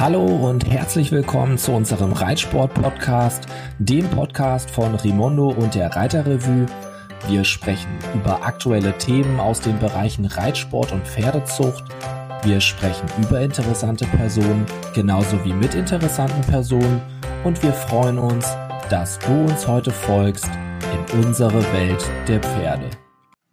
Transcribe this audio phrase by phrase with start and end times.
[0.00, 3.44] Hallo und herzlich willkommen zu unserem Reitsport-Podcast,
[3.78, 6.64] dem Podcast von Rimondo und der Reiterrevue.
[7.28, 11.84] Wir sprechen über aktuelle Themen aus den Bereichen Reitsport und Pferdezucht.
[12.44, 17.02] Wir sprechen über interessante Personen, genauso wie mit interessanten Personen.
[17.44, 18.50] Und wir freuen uns,
[18.88, 20.48] dass du uns heute folgst
[20.94, 22.88] in unsere Welt der Pferde.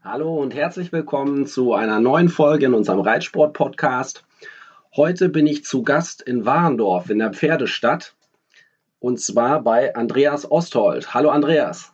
[0.01, 4.23] Hallo und herzlich willkommen zu einer neuen Folge in unserem Reitsport-Podcast.
[4.95, 8.15] Heute bin ich zu Gast in Warendorf in der Pferdestadt
[8.99, 11.13] und zwar bei Andreas Osthold.
[11.13, 11.93] Hallo Andreas.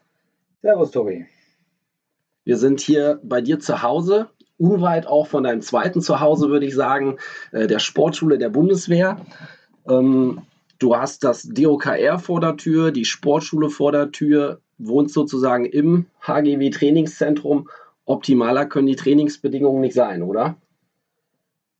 [0.61, 1.25] Servus Tobi.
[2.45, 6.75] Wir sind hier bei dir zu Hause, unweit auch von deinem zweiten Zuhause, würde ich
[6.75, 7.17] sagen,
[7.51, 9.17] äh, der Sportschule der Bundeswehr.
[9.89, 10.43] Ähm,
[10.79, 16.05] du hast das DOKR vor der Tür, die Sportschule vor der Tür, wohnst sozusagen im
[16.21, 17.69] HGW Trainingszentrum.
[18.05, 20.57] Optimaler können die Trainingsbedingungen nicht sein, oder?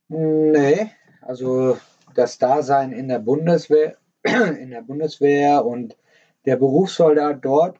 [0.08, 0.90] Nee,
[1.26, 1.78] also
[2.14, 5.96] das Dasein in der Bundeswehr, in der Bundeswehr und
[6.46, 7.78] der Berufssoldat dort,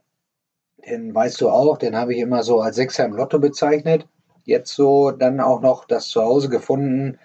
[0.87, 4.07] den weißt du auch, den habe ich immer so als Sechser im Lotto bezeichnet.
[4.45, 7.19] Jetzt so dann auch noch das Zuhause gefunden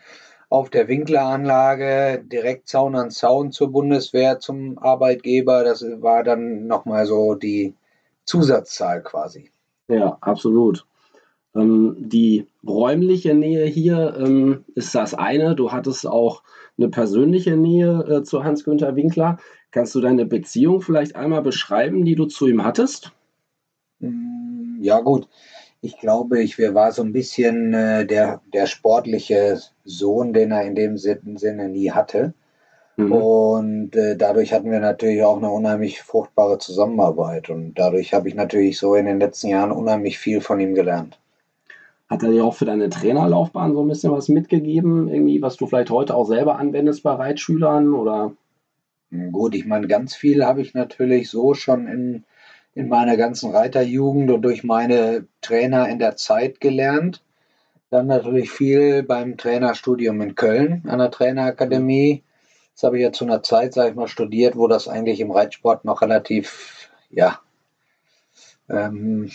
[0.50, 5.64] auf der Winkleranlage, direkt Zaun an Zaun zur Bundeswehr, zum Arbeitgeber.
[5.64, 7.76] Das war dann nochmal so die
[8.26, 9.52] Zusatzzahl quasi.
[9.88, 10.86] Ja, absolut.
[11.56, 15.56] Ähm, die räumliche Nähe hier ähm, ist das eine.
[15.56, 16.44] Du hattest auch
[16.78, 19.38] eine persönliche Nähe äh, zu Hans-Günther Winkler.
[19.72, 23.12] Kannst du deine Beziehung vielleicht einmal beschreiben, die du zu ihm hattest?
[24.00, 25.28] Mm, ja, gut.
[25.82, 30.76] Ich glaube, ich war so ein bisschen äh, der, der sportliche Sohn, den er in
[30.76, 32.34] dem Sinne nie hatte.
[32.98, 33.12] Mhm.
[33.14, 37.50] Und äh, dadurch hatten wir natürlich auch eine unheimlich fruchtbare Zusammenarbeit.
[37.50, 41.18] Und dadurch habe ich natürlich so in den letzten Jahren unheimlich viel von ihm gelernt.
[42.10, 45.68] Hat er dir auch für deine Trainerlaufbahn so ein bisschen was mitgegeben, irgendwie, was du
[45.68, 48.34] vielleicht heute auch selber anwendest bei Reitschülern oder?
[49.32, 52.24] Gut, ich meine, ganz viel habe ich natürlich so schon in,
[52.76, 57.24] in meiner ganzen Reiterjugend und durch meine Trainer in der Zeit gelernt.
[57.90, 62.24] Dann natürlich viel beim Trainerstudium in Köln an der Trainerakademie.
[62.76, 65.32] Das habe ich ja zu einer Zeit, sage ich mal, studiert, wo das eigentlich im
[65.32, 67.40] Reitsport noch relativ, ja,
[68.70, 69.32] ähm,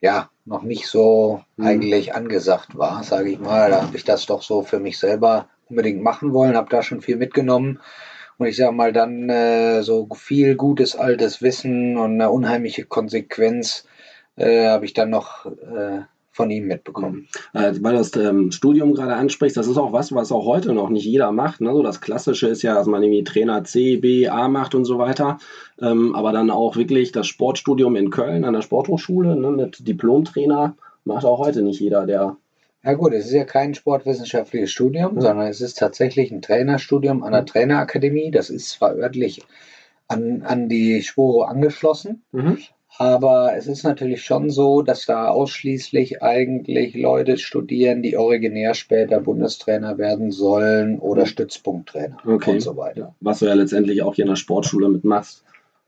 [0.00, 1.66] ja, noch nicht so mhm.
[1.66, 3.70] eigentlich angesagt war, sage ich mal.
[3.70, 7.00] Da habe ich das doch so für mich selber unbedingt machen wollen, habe da schon
[7.00, 7.80] viel mitgenommen.
[8.38, 13.84] Und ich sage mal, dann äh, so viel gutes altes Wissen und eine unheimliche Konsequenz
[14.36, 16.02] äh, habe ich dann noch äh,
[16.38, 17.26] von ihm mitbekommen.
[17.52, 17.60] Mhm.
[17.60, 20.72] Äh, weil du das ähm, Studium gerade ansprichst, das ist auch was, was auch heute
[20.72, 21.60] noch nicht jeder macht.
[21.60, 21.72] Ne?
[21.72, 24.98] So das Klassische ist ja, dass man irgendwie Trainer C, B, A macht und so
[24.98, 25.38] weiter.
[25.82, 30.76] Ähm, aber dann auch wirklich das Sportstudium in Köln an der Sporthochschule ne, mit Diplomtrainer
[31.04, 32.36] macht auch heute nicht jeder, der
[32.84, 35.20] ja gut, es ist ja kein sportwissenschaftliches Studium, ja.
[35.20, 38.30] sondern es ist tatsächlich ein Trainerstudium an der Trainerakademie.
[38.30, 39.42] Das ist zwar örtlich
[40.06, 42.58] an, an die Sporo angeschlossen, mhm.
[42.96, 49.20] Aber es ist natürlich schon so, dass da ausschließlich eigentlich Leute studieren, die originär später
[49.20, 52.52] Bundestrainer werden sollen oder Stützpunkttrainer okay.
[52.52, 53.14] und so weiter.
[53.20, 55.44] Was du ja letztendlich auch hier in der Sportschule mitmachst,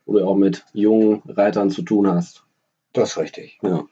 [0.06, 2.44] wo du auch mit jungen Reitern zu tun hast.
[2.93, 3.59] Das ist richtig.
[3.62, 3.87] Ja,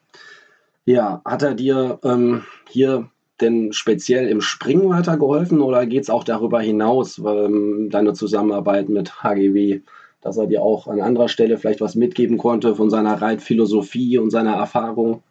[0.84, 3.10] ja hat er dir ähm, hier
[3.40, 9.22] denn speziell im Springen weitergeholfen oder geht es auch darüber hinaus, ähm, deine Zusammenarbeit mit
[9.22, 9.80] HGW?
[10.20, 14.30] Dass er dir auch an anderer Stelle vielleicht was mitgeben konnte von seiner Reitphilosophie und
[14.30, 15.22] seiner Erfahrung?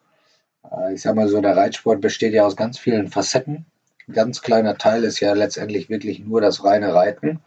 [0.71, 3.65] Äh, ich sag mal so, der Reitsport besteht ja aus ganz vielen Facetten.
[4.07, 7.39] Ein ganz kleiner Teil ist ja letztendlich wirklich nur das reine Reiten.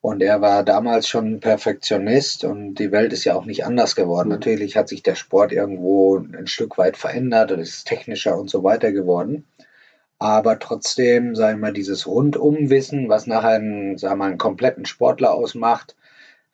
[0.00, 4.28] Und er war damals schon Perfektionist und die Welt ist ja auch nicht anders geworden.
[4.28, 4.34] Mhm.
[4.34, 8.64] Natürlich hat sich der Sport irgendwo ein Stück weit verändert und ist technischer und so
[8.64, 9.44] weiter geworden.
[10.18, 14.86] Aber trotzdem, sagen wir mal, dieses Rundumwissen, was nachher einen, sagen wir mal, einen kompletten
[14.86, 15.94] Sportler ausmacht,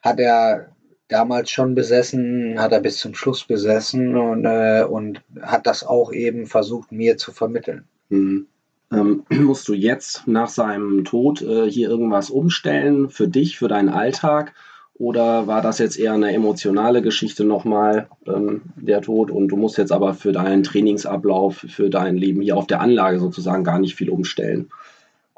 [0.01, 0.75] hat er
[1.07, 6.13] damals schon besessen, hat er bis zum Schluss besessen und, äh, und hat das auch
[6.13, 7.85] eben versucht, mir zu vermitteln.
[8.09, 8.47] Mhm.
[8.91, 13.89] Ähm, musst du jetzt nach seinem Tod äh, hier irgendwas umstellen für dich, für deinen
[13.89, 14.53] Alltag?
[14.93, 19.31] Oder war das jetzt eher eine emotionale Geschichte nochmal, ähm, der Tod?
[19.31, 23.19] Und du musst jetzt aber für deinen Trainingsablauf, für dein Leben hier auf der Anlage
[23.19, 24.69] sozusagen gar nicht viel umstellen?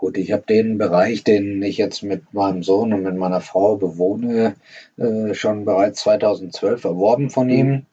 [0.01, 3.75] Gut, ich habe den Bereich, den ich jetzt mit meinem Sohn und mit meiner Frau
[3.75, 4.55] bewohne,
[4.97, 7.85] äh, schon bereits 2012 erworben von ihm mhm.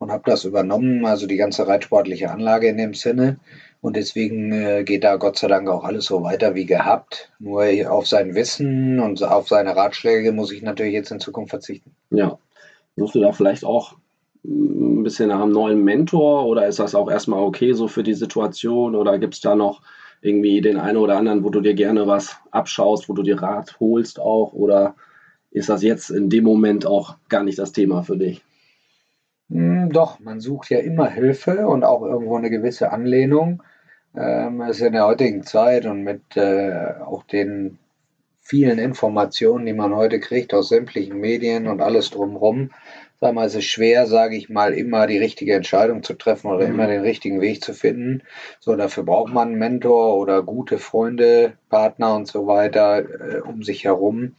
[0.00, 3.38] und habe das übernommen, also die ganze reitsportliche Anlage in dem Sinne.
[3.80, 7.30] Und deswegen äh, geht da Gott sei Dank auch alles so weiter wie gehabt.
[7.38, 11.92] Nur auf sein Wissen und auf seine Ratschläge muss ich natürlich jetzt in Zukunft verzichten.
[12.10, 12.40] Ja.
[12.96, 13.94] Suchst du da vielleicht auch
[14.44, 18.14] ein bisschen nach einem neuen Mentor oder ist das auch erstmal okay so für die
[18.14, 19.82] Situation oder gibt es da noch
[20.20, 23.78] irgendwie den einen oder anderen, wo du dir gerne was abschaust, wo du dir Rat
[23.80, 24.52] holst auch?
[24.52, 24.94] Oder
[25.50, 28.42] ist das jetzt in dem Moment auch gar nicht das Thema für dich?
[29.50, 33.62] Hm, doch, man sucht ja immer Hilfe und auch irgendwo eine gewisse Anlehnung.
[34.16, 37.78] Ähm, es ist in der heutigen Zeit und mit äh, auch den
[38.40, 42.70] vielen Informationen, die man heute kriegt aus sämtlichen Medien und alles drumherum,
[43.20, 46.66] sag mal, es ist schwer, sage ich mal, immer die richtige Entscheidung zu treffen oder
[46.66, 46.74] mhm.
[46.74, 48.22] immer den richtigen Weg zu finden.
[48.60, 53.62] So, dafür braucht man einen Mentor oder gute Freunde, Partner und so weiter äh, um
[53.62, 54.34] sich herum,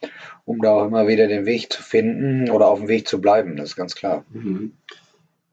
[0.46, 3.58] um da auch immer wieder den Weg zu finden oder auf dem Weg zu bleiben.
[3.58, 4.24] Das ist ganz klar.
[4.32, 4.74] Mhm.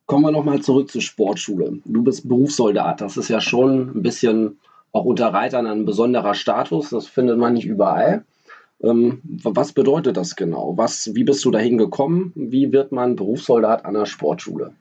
[0.06, 1.78] Kommen wir nochmal zurück zur Sportschule.
[1.86, 3.00] Du bist Berufssoldat.
[3.00, 4.58] Das ist ja schon ein bisschen
[4.92, 6.90] auch unter Reitern ein besonderer Status.
[6.90, 8.24] Das findet man nicht überall.
[8.84, 10.74] Ähm, was bedeutet das genau?
[10.76, 12.32] Was, wie bist du dahin gekommen?
[12.34, 14.72] Wie wird man Berufssoldat an der Sportschule?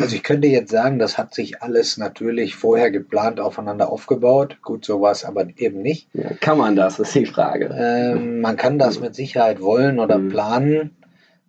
[0.00, 4.58] Also ich könnte jetzt sagen, das hat sich alles natürlich vorher geplant aufeinander aufgebaut.
[4.62, 6.08] Gut, sowas aber eben nicht.
[6.14, 7.74] Ja, kann man das, ist die Frage.
[7.76, 10.28] Ähm, man kann das mit Sicherheit wollen oder mhm.
[10.28, 10.90] planen.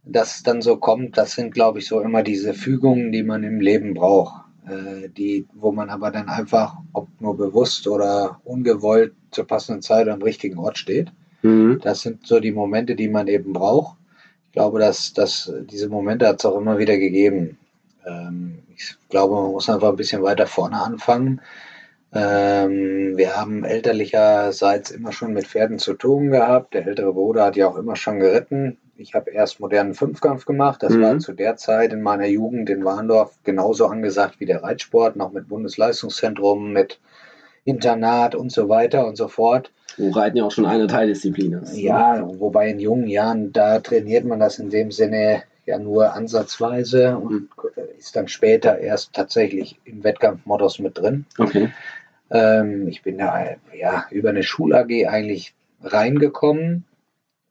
[0.06, 3.44] Dass es dann so kommt, das sind, glaube ich, so immer diese Fügungen, die man
[3.44, 4.44] im Leben braucht.
[4.68, 10.10] Äh, die, wo man aber dann einfach, ob nur bewusst oder ungewollt, zur passenden Zeit
[10.10, 11.14] am richtigen Ort steht.
[11.44, 11.80] Mhm.
[11.81, 13.98] Das sind so die Momente, die man eben braucht.
[14.48, 17.57] Ich glaube, dass, dass diese Momente hat es auch immer wieder gegeben.
[18.06, 21.42] Ähm, ich glaube, man muss einfach ein bisschen weiter vorne anfangen.
[22.16, 26.74] Ähm, wir haben elterlicherseits immer schon mit Pferden zu tun gehabt.
[26.75, 28.78] Der ältere Bruder hat ja auch immer schon geritten.
[28.96, 30.84] Ich habe erst modernen Fünfkampf gemacht.
[30.84, 31.01] Das mhm.
[31.01, 35.31] war zu der Zeit in meiner Jugend in Warndorf genauso angesagt wie der Reitsport, noch
[35.31, 37.00] mit Bundesleistungszentrum, mit
[37.65, 39.71] Internat und so weiter und so fort.
[39.98, 41.77] Wo Reiten ja auch schon eine Teildisziplin ist.
[41.77, 47.18] Ja, wobei in jungen Jahren, da trainiert man das in dem Sinne ja nur ansatzweise
[47.18, 47.50] und
[47.98, 51.25] ist dann später erst tatsächlich im Wettkampfmodus mit drin.
[51.38, 51.69] Okay.
[52.31, 56.86] Ähm, ich bin da ja über eine Schul-AG eigentlich reingekommen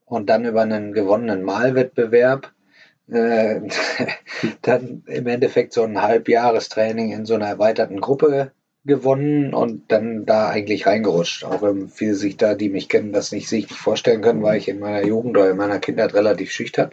[0.04, 2.52] und dann über einen gewonnenen Malwettbewerb
[3.10, 3.60] äh,
[4.62, 8.52] dann im Endeffekt so ein Halbjahrestraining in so einer erweiterten Gruppe
[8.84, 11.44] gewonnen und dann da eigentlich reingerutscht.
[11.44, 14.56] Auch wenn viele sich da, die mich kennen, das nicht sich nicht vorstellen können, war
[14.56, 16.90] ich in meiner Jugend oder in meiner Kindheit relativ schüchtern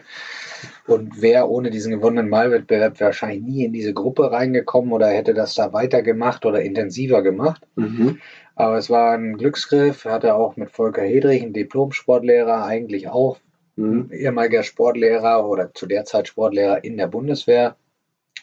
[0.86, 5.54] und wäre ohne diesen gewonnenen Malwettbewerb wahrscheinlich nie in diese Gruppe reingekommen oder hätte das
[5.54, 7.66] da weitergemacht oder intensiver gemacht.
[7.76, 8.20] Mhm.
[8.54, 13.38] Aber es war ein Glücksgriff, hatte auch mit Volker Hedrich, ein Diplom-Sportlehrer, eigentlich auch
[13.76, 14.10] mhm.
[14.12, 17.76] ehemaliger Sportlehrer oder zu der Zeit Sportlehrer in der Bundeswehr,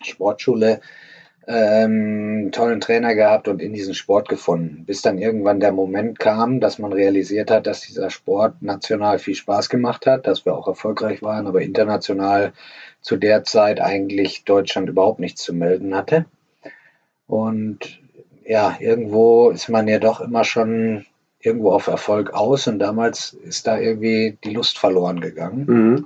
[0.01, 0.81] Sportschule,
[1.47, 4.83] ähm, tollen Trainer gehabt und in diesen Sport gefunden.
[4.85, 9.35] Bis dann irgendwann der Moment kam, dass man realisiert hat, dass dieser Sport national viel
[9.35, 12.51] Spaß gemacht hat, dass wir auch erfolgreich waren, aber international
[12.99, 16.25] zu der Zeit eigentlich Deutschland überhaupt nichts zu melden hatte.
[17.27, 18.01] Und
[18.45, 21.05] ja, irgendwo ist man ja doch immer schon
[21.39, 25.65] irgendwo auf Erfolg aus und damals ist da irgendwie die Lust verloren gegangen.
[25.65, 26.05] Mhm.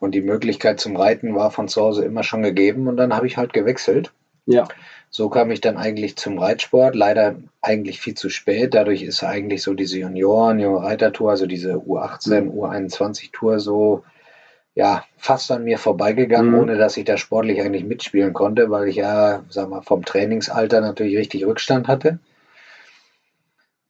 [0.00, 3.28] Und die Möglichkeit zum Reiten war von zu Hause immer schon gegeben und dann habe
[3.28, 4.12] ich halt gewechselt
[4.46, 4.66] ja.
[5.10, 8.72] So kam ich dann eigentlich zum Reitsport, leider eigentlich viel zu spät.
[8.74, 12.50] Dadurch ist eigentlich so diese Junioren, junge Reitertour, also diese U18, mhm.
[12.50, 14.04] U21-Tour so
[14.74, 16.58] ja, fast an mir vorbeigegangen, mhm.
[16.58, 20.80] ohne dass ich da sportlich eigentlich mitspielen konnte, weil ich ja, sag mal, vom Trainingsalter
[20.80, 22.18] natürlich richtig Rückstand hatte.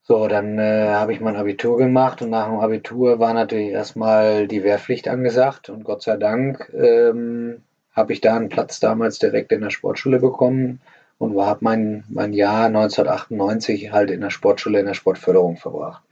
[0.02, 4.48] So, dann äh, habe ich mein Abitur gemacht und nach dem Abitur war natürlich erstmal
[4.48, 7.62] die Wehrpflicht angesagt und Gott sei Dank ähm,
[7.92, 10.80] habe ich da einen Platz damals direkt in der Sportschule bekommen
[11.18, 16.02] und habe mein, mein Jahr 1998 halt in der Sportschule, in der Sportförderung verbracht.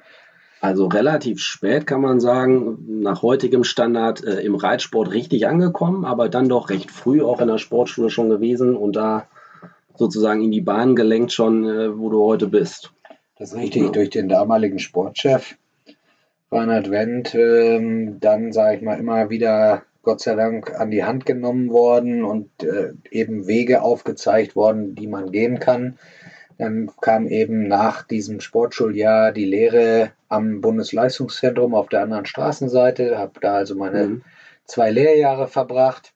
[0.60, 6.28] Also relativ spät kann man sagen, nach heutigem Standard äh, im Reitsport richtig angekommen, aber
[6.28, 9.26] dann doch recht früh auch in der Sportschule schon gewesen und da
[9.96, 12.92] sozusagen in die Bahn gelenkt schon, äh, wo du heute bist.
[13.38, 13.88] Das ist richtig, ja.
[13.88, 15.56] durch den damaligen Sportchef
[16.52, 21.24] Reinhard Wendt, ähm, dann sage ich mal immer wieder Gott sei Dank an die Hand
[21.24, 26.00] genommen worden und äh, eben Wege aufgezeigt worden, die man gehen kann.
[26.58, 33.38] Dann kam eben nach diesem Sportschuljahr die Lehre am Bundesleistungszentrum auf der anderen Straßenseite, habe
[33.40, 34.22] da also meine mhm.
[34.64, 36.12] zwei Lehrjahre verbracht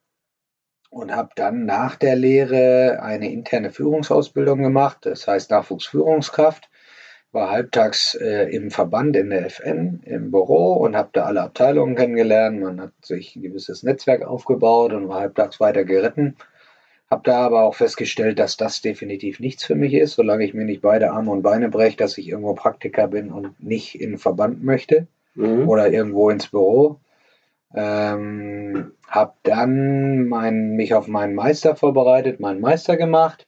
[0.90, 6.68] und habe dann nach der Lehre eine interne Führungsausbildung gemacht, das heißt Nachwuchsführungskraft
[7.34, 11.96] war halbtags äh, im Verband in der FN im Büro und habe da alle Abteilungen
[11.96, 12.60] kennengelernt.
[12.60, 16.36] Man hat sich ein gewisses Netzwerk aufgebaut und war halbtags weiter geritten.
[17.10, 20.64] Habe da aber auch festgestellt, dass das definitiv nichts für mich ist, solange ich mir
[20.64, 24.18] nicht beide Arme und Beine breche, dass ich irgendwo Praktiker bin und nicht in den
[24.18, 25.68] Verband möchte mhm.
[25.68, 27.00] oder irgendwo ins Büro.
[27.74, 33.46] Ähm, habe dann mein, mich auf meinen Meister vorbereitet, meinen Meister gemacht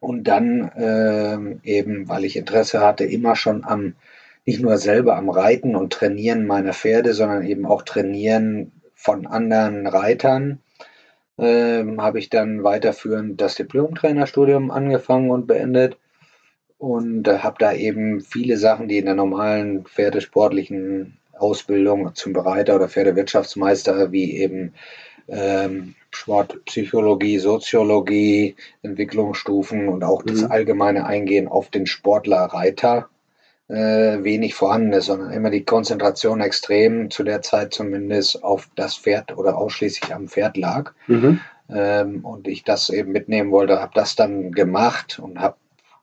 [0.00, 3.94] Und dann ähm, eben, weil ich Interesse hatte, immer schon am,
[4.46, 9.86] nicht nur selber am Reiten und Trainieren meiner Pferde, sondern eben auch Trainieren von anderen
[9.86, 10.60] Reitern,
[11.38, 15.98] ähm, habe ich dann weiterführend das Diplom-Trainerstudium angefangen und beendet.
[16.78, 22.76] Und äh, habe da eben viele Sachen, die in der normalen pferdesportlichen Ausbildung zum Bereiter
[22.76, 24.72] oder Pferdewirtschaftsmeister, wie eben
[25.28, 30.50] ähm, Sportpsychologie, Soziologie, Entwicklungsstufen und auch das mhm.
[30.50, 33.08] allgemeine Eingehen auf den Sportler Reiter
[33.68, 38.96] äh, wenig vorhanden ist, sondern immer die Konzentration extrem, zu der Zeit zumindest, auf das
[38.96, 40.92] Pferd oder ausschließlich am Pferd lag.
[41.06, 41.40] Mhm.
[41.68, 45.56] Ähm, und ich das eben mitnehmen wollte, habe das dann gemacht und habe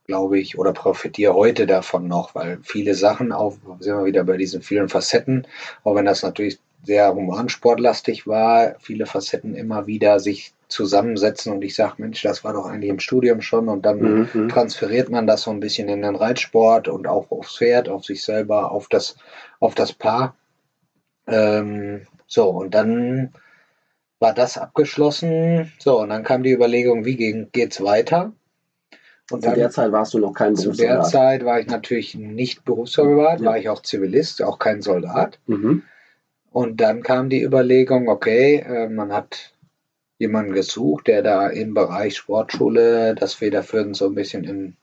[0.08, 4.38] glaube ich, oder profitiere heute davon noch, weil viele Sachen, auch sind wir wieder bei
[4.38, 5.46] diesen vielen Facetten,
[5.84, 11.76] auch wenn das natürlich sehr humansportlastig war, viele Facetten immer wieder sich zusammensetzen und ich
[11.76, 14.50] sage, Mensch, das war doch eigentlich im Studium schon und dann mhm, mhm.
[14.50, 18.24] transferiert man das so ein bisschen in den Reitsport und auch aufs Pferd, auf sich
[18.24, 19.16] selber, auf das,
[19.60, 20.36] auf das Paar.
[21.28, 23.34] Ähm, so, und dann
[24.20, 25.72] war das abgeschlossen.
[25.80, 28.34] So, und dann kam die Überlegung, wie geht es weiter?
[29.30, 30.78] Und zu der Zeit warst du noch kein Berufssoldat?
[30.78, 33.46] Zu der Zeit war ich natürlich nicht Berufssoldat, ja.
[33.46, 35.40] war ich auch Zivilist, auch kein Soldat.
[35.48, 35.84] Mhm.
[36.58, 39.54] Und dann kam die Überlegung, okay, äh, man hat
[40.18, 44.76] jemanden gesucht, der da im Bereich Sportschule das Federführen so ein bisschen in,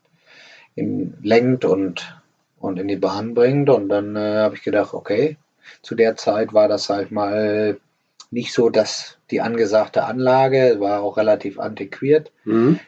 [0.77, 2.23] in lenkt und,
[2.61, 3.71] und in die Bahn bringt.
[3.71, 5.37] Und dann äh, habe ich gedacht, okay,
[5.83, 7.81] zu der Zeit war das halt mal
[8.31, 12.31] nicht so, dass die angesagte Anlage war auch relativ antiquiert.
[12.45, 12.79] Mhm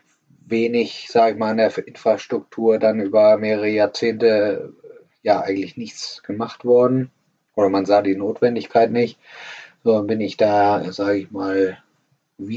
[0.49, 4.73] wenig, sage ich mal, an der Infrastruktur dann über mehrere Jahrzehnte
[5.25, 7.11] ja eigentlich nichts gemacht worden
[7.57, 9.19] oder man sah die Notwendigkeit nicht.
[9.83, 11.79] So bin ich da, sage ich mal,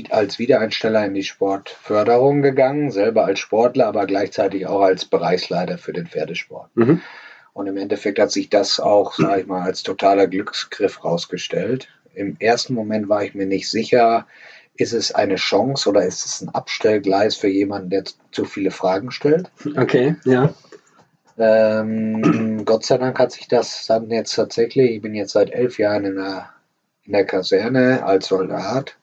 [0.09, 5.93] als Wiedereinsteller in die Sportförderung gegangen, selber als Sportler, aber gleichzeitig auch als Bereichsleiter für
[5.93, 6.69] den Pferdesport.
[6.75, 7.01] Mhm.
[7.53, 11.87] Und im Endeffekt hat sich das auch, sage ich mal, als totaler Glücksgriff rausgestellt.
[12.13, 14.27] Im ersten Moment war ich mir nicht sicher,
[14.75, 19.11] ist es eine Chance oder ist es ein Abstellgleis für jemanden, der zu viele Fragen
[19.11, 19.51] stellt?
[19.77, 20.53] Okay, ja.
[21.39, 25.79] Ähm, Gott sei Dank hat sich das dann jetzt tatsächlich, ich bin jetzt seit elf
[25.79, 26.49] Jahren in der,
[27.05, 28.97] in der Kaserne als Soldat,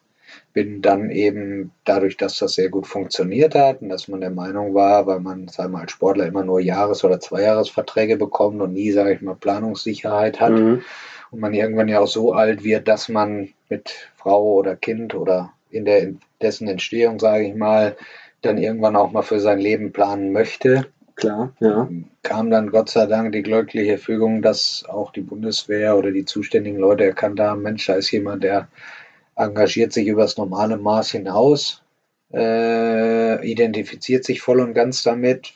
[0.52, 4.75] bin dann eben dadurch, dass das sehr gut funktioniert hat und dass man der Meinung
[4.75, 8.90] war, weil man, sagen wir, als Sportler immer nur Jahres- oder Zweijahresverträge bekommt und nie,
[8.90, 10.83] sage ich mal, Planungssicherheit hat mhm.
[11.31, 15.52] und man irgendwann ja auch so alt wird, dass man mit Frau oder Kind oder
[15.71, 17.97] in der, dessen Entstehung, sage ich mal,
[18.43, 20.87] dann irgendwann auch mal für sein Leben planen möchte.
[21.16, 21.88] Klar, ja.
[22.23, 26.78] Kam dann Gott sei Dank die glückliche Fügung, dass auch die Bundeswehr oder die zuständigen
[26.78, 28.68] Leute erkannt haben, Mensch, da ist jemand, der
[29.35, 31.82] engagiert sich über das normale Maß hinaus,
[32.32, 35.54] äh, identifiziert sich voll und ganz damit,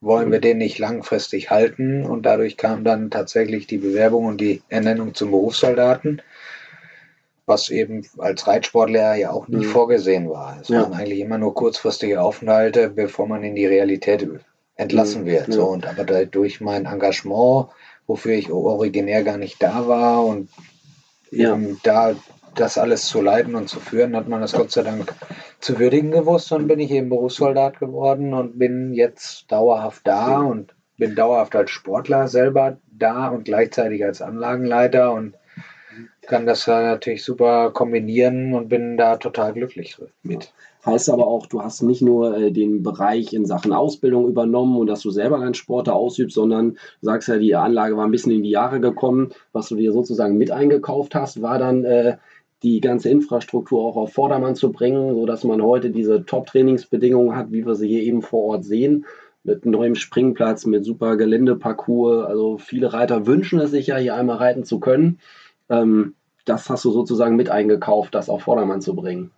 [0.00, 4.62] wollen wir den nicht langfristig halten und dadurch kam dann tatsächlich die Bewerbung und die
[4.68, 6.22] Ernennung zum Berufssoldaten
[7.44, 9.70] was eben als Reitsportler ja auch nie mhm.
[9.70, 10.58] vorgesehen war.
[10.60, 10.82] Es ja.
[10.82, 14.26] waren eigentlich immer nur kurzfristige Aufenthalte, bevor man in die Realität
[14.76, 15.26] entlassen mhm.
[15.26, 15.48] wird.
[15.48, 15.54] Ja.
[15.54, 17.68] So, und aber durch mein Engagement,
[18.06, 20.48] wofür ich originär gar nicht da war und
[21.30, 21.58] ja.
[21.82, 22.14] da
[22.54, 25.14] das alles zu leiten und zu führen, hat man das Gott sei Dank
[25.60, 30.74] zu würdigen gewusst und bin ich eben Berufssoldat geworden und bin jetzt dauerhaft da und
[30.98, 35.34] bin dauerhaft als Sportler selber da und gleichzeitig als Anlagenleiter und
[36.26, 40.52] kann das natürlich super kombinieren und bin da total glücklich mit.
[40.84, 44.88] Heißt aber auch, du hast nicht nur äh, den Bereich in Sachen Ausbildung übernommen und
[44.88, 48.10] dass du selber deinen Sport da ausübst, sondern du sagst ja, die Anlage war ein
[48.10, 49.30] bisschen in die Jahre gekommen.
[49.52, 52.16] Was du dir sozusagen mit eingekauft hast, war dann äh,
[52.64, 57.64] die ganze Infrastruktur auch auf Vordermann zu bringen, sodass man heute diese Top-Trainingsbedingungen hat, wie
[57.64, 59.06] wir sie hier eben vor Ort sehen
[59.44, 62.26] mit neuem Springplatz, mit super Geländeparcours.
[62.26, 65.18] Also viele Reiter wünschen es sich ja, hier einmal reiten zu können.
[65.68, 69.30] Ähm, das hast du sozusagen mit eingekauft, das auf Vordermann zu bringen.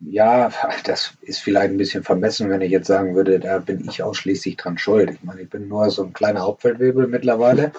[0.00, 0.50] Ja,
[0.84, 4.56] das ist vielleicht ein bisschen vermessen, wenn ich jetzt sagen würde, da bin ich ausschließlich
[4.56, 5.10] dran schuld.
[5.10, 7.72] Ich meine, ich bin nur so ein kleiner Hauptfeldwebel mittlerweile.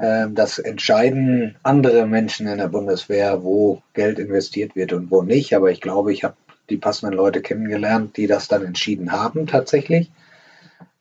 [0.00, 5.54] Ähm, das entscheiden andere Menschen in der Bundeswehr, wo Geld investiert wird und wo nicht.
[5.54, 6.36] Aber ich glaube, ich habe
[6.68, 10.10] die passenden Leute kennengelernt, die das dann entschieden haben tatsächlich.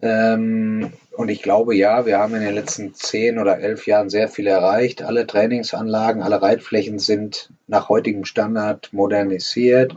[0.01, 4.27] Ähm, und ich glaube, ja, wir haben in den letzten zehn oder elf Jahren sehr
[4.27, 5.01] viel erreicht.
[5.01, 9.95] Alle Trainingsanlagen, alle Reitflächen sind nach heutigem Standard modernisiert.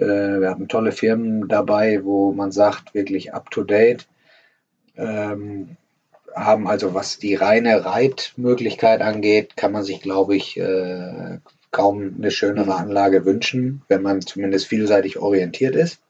[0.00, 4.08] Äh, wir haben tolle Firmen dabei, wo man sagt, wirklich up-to-date.
[4.96, 5.76] Ähm,
[6.34, 11.38] haben also, was die reine Reitmöglichkeit angeht, kann man sich, glaube ich, äh,
[11.70, 16.00] kaum eine schönere Anlage wünschen, wenn man zumindest vielseitig orientiert ist.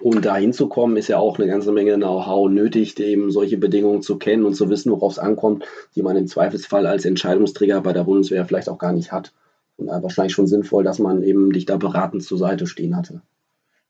[0.00, 4.18] Um da hinzukommen, ist ja auch eine ganze Menge Know-how nötig, eben solche Bedingungen zu
[4.18, 5.64] kennen und zu wissen, worauf es ankommt,
[5.94, 9.32] die man im Zweifelsfall als Entscheidungsträger bei der Bundeswehr vielleicht auch gar nicht hat.
[9.78, 13.20] Und wahrscheinlich schon sinnvoll, dass man eben dich da beratend zur Seite stehen hatte.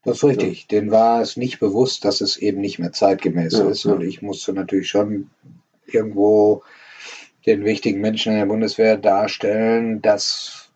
[0.05, 0.62] Das ist richtig.
[0.62, 0.66] Ja.
[0.78, 3.85] Denen war es nicht bewusst, dass es eben nicht mehr zeitgemäß ja, ist.
[3.87, 5.31] Und ich musste natürlich schon
[5.85, 6.62] irgendwo
[7.45, 10.71] den wichtigen Menschen in der Bundeswehr darstellen, dass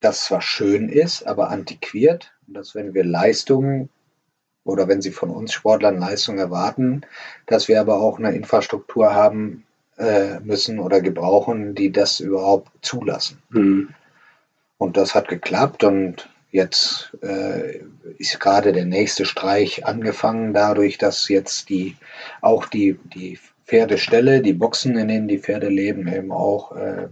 [0.00, 2.32] das zwar schön ist, aber antiquiert.
[2.46, 3.88] Und dass wenn wir Leistungen
[4.64, 7.02] oder wenn sie von uns Sportlern Leistung erwarten,
[7.46, 9.64] dass wir aber auch eine Infrastruktur haben
[9.98, 13.38] äh, müssen oder gebrauchen, die das überhaupt zulassen.
[13.50, 13.88] Mhm.
[14.78, 17.80] Und das hat geklappt und jetzt äh,
[18.18, 21.96] ist gerade der nächste Streich angefangen, dadurch, dass jetzt die
[22.40, 27.08] auch die, die Pferdeställe, die Boxen, in denen die Pferde leben, eben auch äh,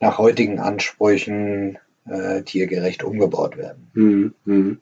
[0.00, 3.90] nach heutigen Ansprüchen äh, tiergerecht umgebaut werden.
[3.94, 4.34] Mhm.
[4.44, 4.80] mhm.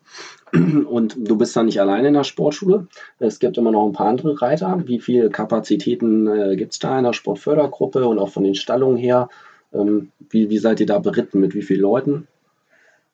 [0.86, 2.88] Und du bist da nicht alleine in der Sportschule.
[3.18, 4.82] Es gibt immer noch ein paar andere Reiter.
[4.86, 8.96] Wie viele Kapazitäten äh, gibt es da in der Sportfördergruppe und auch von den Stallungen
[8.96, 9.28] her?
[9.72, 11.40] Ähm, wie, wie seid ihr da beritten?
[11.40, 12.28] Mit wie vielen Leuten?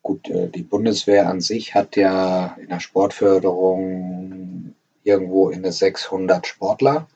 [0.03, 6.47] Gut, äh, die Bundeswehr an sich hat ja in der Sportförderung irgendwo in der 600
[6.47, 7.09] Sportler.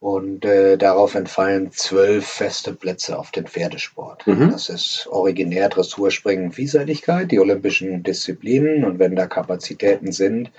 [0.00, 4.26] Und äh, darauf entfallen zwölf feste Plätze auf den Pferdesport.
[4.26, 4.50] Mhm.
[4.50, 8.86] Das ist originär Dressurspringen, Vielseitigkeit, die olympischen Disziplinen.
[8.86, 10.50] Und wenn da Kapazitäten sind,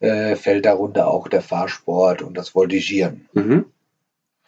[0.00, 3.28] äh, fällt darunter auch der Fahrsport und das Voltigieren.
[3.34, 3.66] Mhm.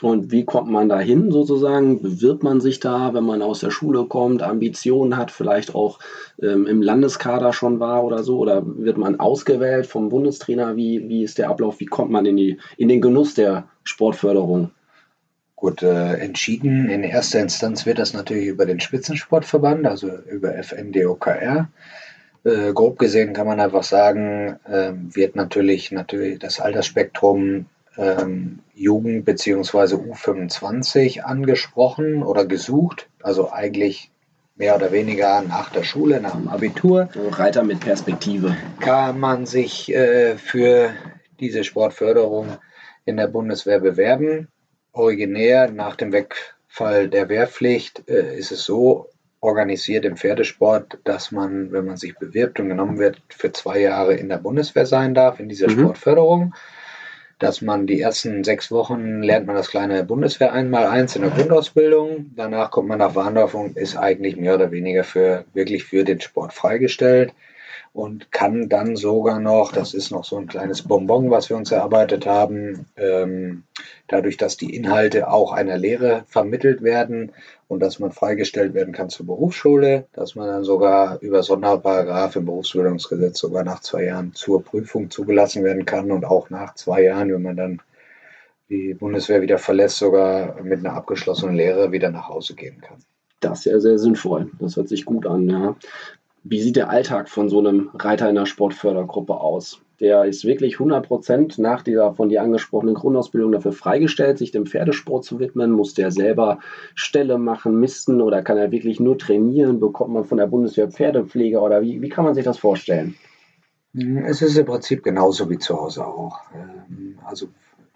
[0.01, 2.01] Und wie kommt man da hin sozusagen?
[2.03, 5.99] Bewirbt man sich da, wenn man aus der Schule kommt, Ambitionen hat, vielleicht auch
[6.41, 8.39] ähm, im Landeskader schon war oder so?
[8.39, 10.77] Oder wird man ausgewählt vom Bundestrainer?
[10.77, 11.81] Wie, wie ist der Ablauf?
[11.81, 14.71] Wie kommt man in, die, in den Genuss der Sportförderung?
[15.57, 21.69] Gut, äh, entschieden in erster Instanz wird das natürlich über den Spitzensportverband, also über FNDOKR.
[22.45, 27.67] Äh, grob gesehen kann man einfach sagen, äh, wird natürlich, natürlich das Altersspektrum
[27.99, 29.97] ähm, Jugend- bzw.
[29.97, 33.09] U25 angesprochen oder gesucht.
[33.23, 34.11] Also eigentlich
[34.57, 37.09] mehr oder weniger nach der Schule, nach dem Abitur.
[37.33, 38.57] Reiter mit Perspektive.
[38.81, 40.91] Kann man sich äh, für
[41.41, 42.59] diese Sportförderung
[43.05, 44.49] in der Bundeswehr bewerben.
[44.93, 49.09] Originär nach dem Wegfall der Wehrpflicht äh, ist es so
[49.41, 54.15] organisiert im Pferdesport, dass man, wenn man sich bewirbt und genommen wird, für zwei Jahre
[54.15, 55.79] in der Bundeswehr sein darf, in dieser mhm.
[55.79, 56.55] Sportförderung
[57.39, 61.31] dass man die ersten sechs Wochen lernt man das kleine Bundeswehr einmal eins in der
[61.31, 62.33] Grundausbildung.
[62.35, 66.21] Danach kommt man nach Warndorf und ist eigentlich mehr oder weniger für wirklich für den
[66.21, 67.33] Sport freigestellt
[67.99, 71.73] und kann dann sogar noch, das ist noch so ein kleines Bonbon, was wir uns
[71.73, 73.65] erarbeitet haben, ähm,
[74.07, 77.33] dadurch, dass die Inhalte auch einer Lehre vermittelt werden
[77.67, 82.45] und dass man freigestellt werden kann zur Berufsschule, dass man dann sogar über Sonderparagraph im
[82.45, 87.33] Berufsbildungsgesetz sogar nach zwei Jahren zur Prüfung zugelassen werden kann und auch nach zwei Jahren,
[87.33, 87.83] wenn man dann
[88.69, 92.99] die Bundeswehr wieder verlässt, sogar mit einer abgeschlossenen Lehre wieder nach Hause gehen kann.
[93.41, 94.51] Das ist ja sehr sinnvoll.
[94.59, 95.49] Das hört sich gut an.
[95.49, 95.77] Ja.
[96.45, 99.81] Wie sieht der Alltag von so einem Reiter in der Sportfördergruppe aus?
[100.01, 105.25] Der ist wirklich 100% nach dieser von dir angesprochenen Grundausbildung dafür freigestellt, sich dem Pferdesport
[105.25, 105.73] zu widmen.
[105.73, 106.61] Muss der selber
[106.95, 109.81] Ställe machen, misten oder kann er wirklich nur trainieren?
[109.81, 113.17] Bekommt man von der Bundeswehr Pferdepflege oder wie, wie kann man sich das vorstellen?
[114.27, 116.39] Es ist im Prinzip genauso wie zu Hause auch.
[116.55, 117.49] Ähm, also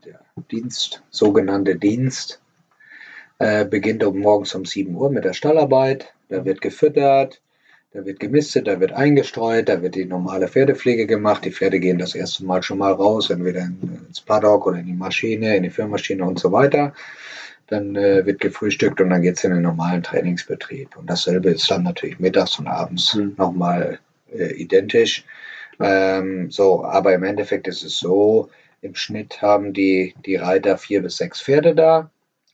[0.04, 2.42] der Dienst, sogenannte Dienst,
[3.38, 6.12] äh, beginnt um morgens um 7 Uhr mit der Stallarbeit.
[6.28, 7.40] Da wird gefüttert,
[7.92, 11.44] da wird gemistet, da wird eingestreut, da wird die normale Pferdepflege gemacht.
[11.44, 13.68] Die Pferde gehen das erste Mal schon mal raus, entweder
[14.08, 16.94] ins Paddock oder in die Maschine, in die Firmaschine und so weiter.
[17.66, 20.96] Dann äh, wird gefrühstückt und dann geht es in den normalen Trainingsbetrieb.
[20.96, 23.34] Und dasselbe ist dann natürlich mittags und abends mhm.
[23.36, 23.98] nochmal
[24.34, 25.24] äh, identisch.
[25.78, 28.48] Ähm, so, aber im Endeffekt ist es so,
[28.80, 32.10] im Schnitt haben die, die Reiter vier bis sechs Pferde da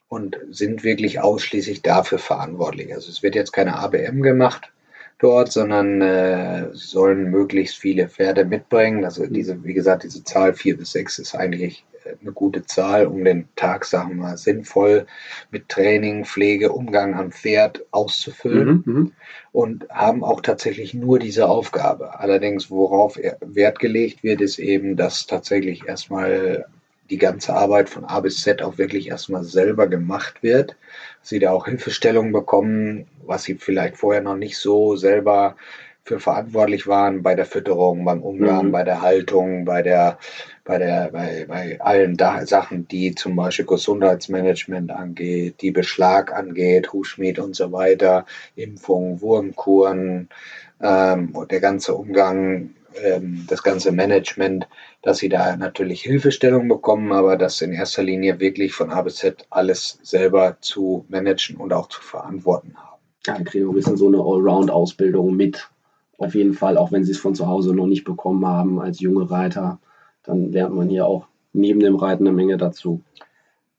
[0.08, 2.92] und sind wirklich ausschließlich dafür verantwortlich.
[2.92, 4.72] Also es wird jetzt keine ABM gemacht,
[5.18, 9.04] dort, sondern äh, sollen möglichst viele Pferde mitbringen.
[9.04, 13.06] Also diese, wie gesagt, diese Zahl vier bis sechs ist eigentlich äh, eine gute Zahl,
[13.06, 15.06] um den Tag, sagen wir mal, sinnvoll
[15.50, 19.12] mit Training, Pflege, Umgang am Pferd auszufüllen mhm, mhm,
[19.52, 22.20] und haben auch tatsächlich nur diese Aufgabe.
[22.20, 26.66] Allerdings, worauf Wert gelegt wird, ist eben, dass tatsächlich erstmal
[27.10, 30.76] die ganze Arbeit von A bis Z auch wirklich erstmal selber gemacht wird.
[31.28, 35.56] Sie da auch Hilfestellung bekommen, was sie vielleicht vorher noch nicht so selber
[36.02, 38.72] für verantwortlich waren bei der Fütterung, beim Umgang, mhm.
[38.72, 40.18] bei der Haltung, bei der,
[40.64, 46.94] bei der, bei, bei allen da Sachen, die zum Beispiel Gesundheitsmanagement angeht, die Beschlag angeht,
[46.94, 48.24] Hufschmied und so weiter,
[48.56, 50.30] Impfung, Wurmkuren,
[50.80, 52.70] ähm, der ganze Umgang
[53.02, 54.66] ähm, das ganze Management,
[55.02, 59.16] dass sie da natürlich Hilfestellung bekommen, aber das in erster Linie wirklich von A bis
[59.16, 63.00] Z alles selber zu managen und auch zu verantworten haben.
[63.26, 65.68] Ja, die kriegen ein bisschen so eine Allround-Ausbildung mit.
[66.18, 69.00] Auf jeden Fall, auch wenn sie es von zu Hause noch nicht bekommen haben als
[69.00, 69.78] junge Reiter,
[70.24, 73.02] dann lernt man hier auch neben dem Reiten eine Menge dazu.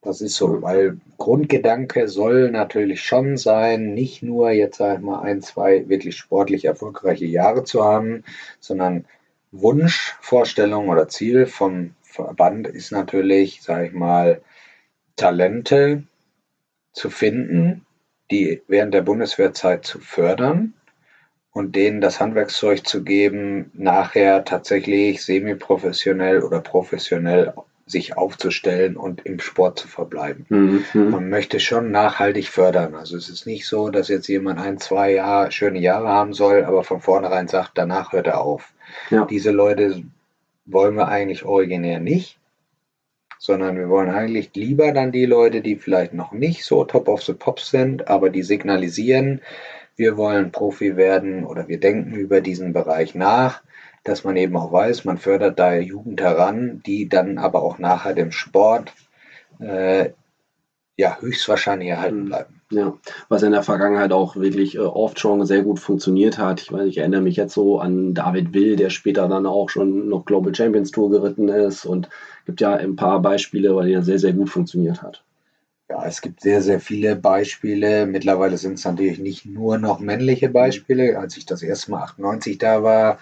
[0.02, 5.22] Das ist so, weil Grundgedanke soll natürlich schon sein, nicht nur jetzt sag ich mal
[5.22, 8.24] ein, zwei wirklich sportlich erfolgreiche Jahre zu haben,
[8.62, 9.06] sondern
[9.52, 14.42] Wunsch, Vorstellung oder Ziel vom Verband ist natürlich, sage ich mal,
[15.18, 16.04] Talente
[16.94, 17.86] zu finden,
[18.32, 20.74] die während der Bundeswehrzeit zu fördern
[21.52, 27.54] und denen das Handwerkszeug zu geben, nachher tatsächlich semi-professionell oder professionell
[27.90, 30.46] sich aufzustellen und im Sport zu verbleiben.
[30.50, 30.86] Mhm.
[30.94, 32.94] Man möchte schon nachhaltig fördern.
[32.94, 36.64] Also es ist nicht so, dass jetzt jemand ein, zwei Jahre, schöne Jahre haben soll,
[36.64, 38.74] aber von vornherein sagt, danach hört er auf.
[39.10, 39.26] Ja.
[39.26, 40.04] Diese Leute
[40.66, 42.40] wollen wir eigentlich originär nicht,
[43.40, 47.24] sondern wir wollen eigentlich lieber dann die Leute, die vielleicht noch nicht so top of
[47.24, 49.42] the pops sind, aber die signalisieren,
[49.96, 53.64] wir wollen Profi werden oder wir denken über diesen Bereich nach
[54.10, 58.14] dass man eben auch weiß, man fördert da Jugend heran, die dann aber auch nachher
[58.14, 58.94] dem Sport
[59.60, 60.10] äh,
[60.98, 62.26] ja höchstwahrscheinlich erhalten mhm.
[62.26, 62.56] bleiben.
[62.72, 62.94] Ja,
[63.30, 66.62] was in der Vergangenheit auch wirklich äh, oft schon sehr gut funktioniert hat.
[66.62, 70.08] Ich, meine, ich erinnere mich jetzt so an David Will, der später dann auch schon
[70.08, 72.10] noch Global Champions Tour geritten ist und
[72.46, 75.24] gibt ja ein paar Beispiele, weil er sehr, sehr gut funktioniert hat.
[75.90, 78.06] Ja, es gibt sehr, sehr viele Beispiele.
[78.06, 81.18] Mittlerweile sind es natürlich nicht nur noch männliche Beispiele.
[81.18, 83.18] Als ich das erste Mal 98 da war,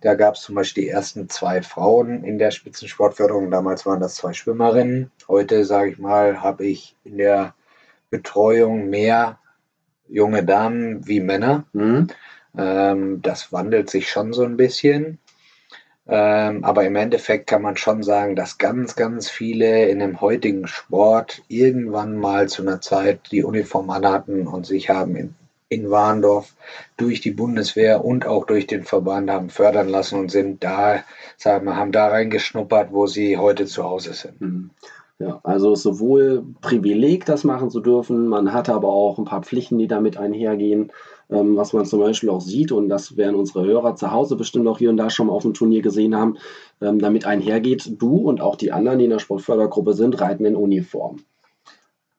[0.00, 3.50] da gab es zum Beispiel die ersten zwei Frauen in der Spitzensportförderung.
[3.50, 5.10] Damals waren das zwei Schwimmerinnen.
[5.28, 7.54] Heute, sage ich mal, habe ich in der
[8.10, 9.38] Betreuung mehr
[10.08, 11.64] junge Damen wie Männer.
[11.72, 12.08] Mhm.
[12.56, 15.18] Ähm, das wandelt sich schon so ein bisschen.
[16.08, 20.66] Ähm, aber im Endeffekt kann man schon sagen, dass ganz, ganz viele in dem heutigen
[20.66, 25.34] Sport irgendwann mal zu einer Zeit die Uniform anhatten und sich haben in
[25.70, 26.54] in Warndorf
[26.96, 31.04] durch die Bundeswehr und auch durch den Verband haben fördern lassen und sind da,
[31.36, 34.40] sagen wir, haben da reingeschnuppert, wo sie heute zu Hause sind.
[34.40, 34.70] Mhm.
[35.20, 39.78] Ja, also sowohl Privileg, das machen zu dürfen, man hat aber auch ein paar Pflichten,
[39.78, 40.92] die damit einhergehen,
[41.30, 44.66] ähm, was man zum Beispiel auch sieht, und das werden unsere Hörer zu Hause bestimmt
[44.66, 46.38] auch hier und da schon mal auf dem Turnier gesehen haben,
[46.80, 50.56] ähm, damit einhergeht, du und auch die anderen, die in der Sportfördergruppe sind, reiten in
[50.56, 51.18] Uniform.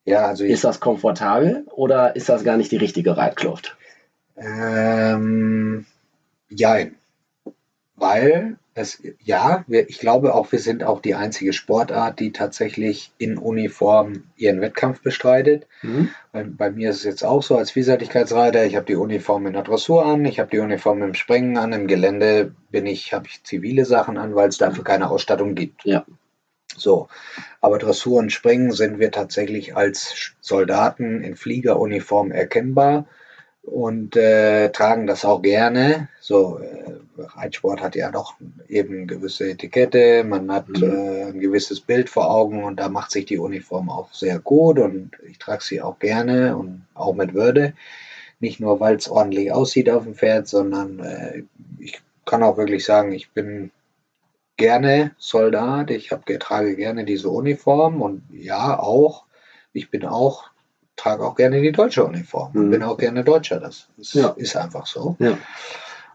[0.05, 3.77] Ja, also ist das komfortabel oder ist das gar nicht die richtige Reitkluft?
[4.35, 5.85] Ähm,
[6.49, 6.95] jein.
[7.95, 13.11] Weil es, ja, wir, ich glaube auch, wir sind auch die einzige Sportart, die tatsächlich
[13.17, 15.67] in Uniform ihren Wettkampf bestreitet.
[15.81, 16.09] Mhm.
[16.31, 19.53] Bei, bei, mir ist es jetzt auch so als Vielseitigkeitsreiter, ich habe die Uniform in
[19.53, 23.27] der Dressur an, ich habe die Uniform im Springen an, im Gelände bin ich, habe
[23.27, 25.83] ich zivile Sachen an, weil es dafür keine Ausstattung gibt.
[25.83, 26.05] Ja.
[26.77, 27.07] So,
[27.60, 33.05] aber Dressur und Springen sind wir tatsächlich als Soldaten in Fliegeruniform erkennbar
[33.63, 36.07] und äh, tragen das auch gerne.
[36.19, 38.36] So, äh, Reitsport hat ja doch
[38.67, 40.84] eben gewisse Etikette, man hat mhm.
[40.84, 44.79] äh, ein gewisses Bild vor Augen und da macht sich die Uniform auch sehr gut
[44.79, 47.73] und ich trage sie auch gerne und auch mit Würde.
[48.39, 51.43] Nicht nur, weil es ordentlich aussieht auf dem Pferd, sondern äh,
[51.79, 53.71] ich kann auch wirklich sagen, ich bin
[54.57, 59.25] gerne Soldat, ich hab, trage gerne diese Uniform und ja, auch,
[59.73, 60.49] ich bin auch,
[60.95, 62.51] trage auch gerne die deutsche Uniform.
[62.53, 62.69] Mhm.
[62.69, 64.29] Bin auch gerne Deutscher, das ist, ja.
[64.37, 65.15] ist einfach so.
[65.19, 65.37] Ja.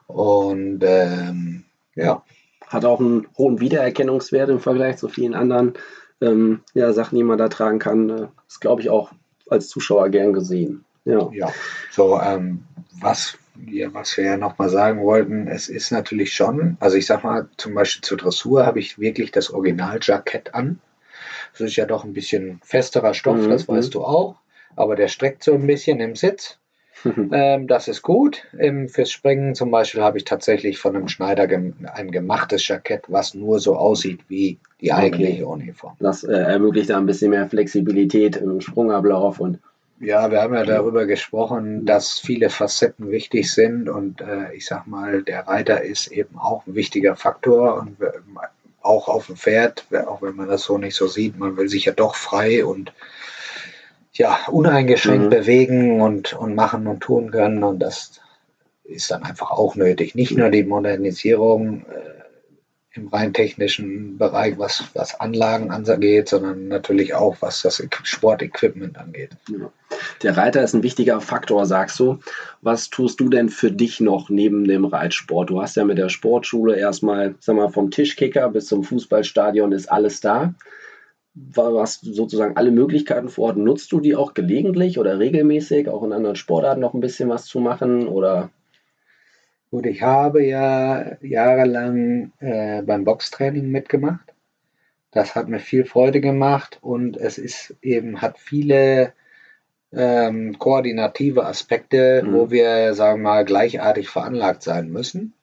[0.07, 2.22] Und ähm, ja.
[2.66, 5.75] Hat auch einen hohen Wiedererkennungswert im Vergleich zu vielen anderen
[6.20, 8.09] ähm, ja, Sachen, die man da tragen kann.
[8.09, 9.12] Das ist, glaube ich, auch
[9.49, 10.85] als Zuschauer gern gesehen.
[11.05, 11.53] Ja, ja.
[11.92, 12.64] so ähm,
[13.01, 17.25] was ja, was wir ja nochmal sagen wollten, es ist natürlich schon, also ich sag
[17.25, 20.81] mal, zum Beispiel zur Dressur habe ich wirklich das Originaljackett an.
[21.53, 23.51] Das ist ja doch ein bisschen festerer Stoff, mhm.
[23.51, 24.37] das weißt du auch.
[24.75, 26.59] Aber der streckt so ein bisschen im Sitz.
[27.33, 28.45] ähm, das ist gut.
[28.59, 33.05] Ähm, fürs Springen zum Beispiel habe ich tatsächlich von einem Schneider gem ein gemachtes Jackett,
[33.09, 35.62] was nur so aussieht wie die eigentliche okay.
[35.62, 35.95] Uniform.
[36.01, 39.59] Das äh, ermöglicht da ein bisschen mehr Flexibilität im Sprungablauf und
[40.01, 44.87] ja, wir haben ja darüber gesprochen, dass viele Facetten wichtig sind und äh, ich sag
[44.87, 47.97] mal, der Reiter ist eben auch ein wichtiger Faktor und
[48.83, 51.87] auch auf dem Pferd, auch wenn man das so nicht so sieht, man will sich
[51.87, 52.93] ja doch frei und
[54.13, 55.31] ja, uneingeschränkt mhm.
[55.31, 58.21] bewegen und, und machen und tun können und das
[58.85, 60.15] ist dann einfach auch nötig.
[60.15, 62.15] Nicht nur die Modernisierung äh,
[62.97, 69.31] im rein technischen Bereich, was, was Anlagen angeht, sondern natürlich auch, was das Sportequipment angeht.
[70.23, 72.19] Der Reiter ist ein wichtiger Faktor, sagst du.
[72.63, 75.51] Was tust du denn für dich noch neben dem Reitsport?
[75.51, 79.91] Du hast ja mit der Sportschule erstmal, sag mal, vom Tischkicker bis zum Fußballstadion ist
[79.91, 80.55] alles da.
[81.35, 83.59] Was sozusagen alle Möglichkeiten vor Ort.
[83.59, 87.45] Nutzt du die auch gelegentlich oder regelmäßig, auch in anderen Sportarten noch ein bisschen was
[87.45, 88.09] zu machen?
[88.09, 88.51] Oder
[89.77, 94.33] Gut, ich habe ja jahrelang äh, beim Boxtraining mitgemacht.
[95.11, 99.12] Das hat mir viel Freude gemacht und es ist eben, hat viele
[99.93, 102.33] ähm, koordinative Aspekte, mhm.
[102.33, 105.35] wo wir, sagen wir mal, gleichartig veranlagt sein müssen.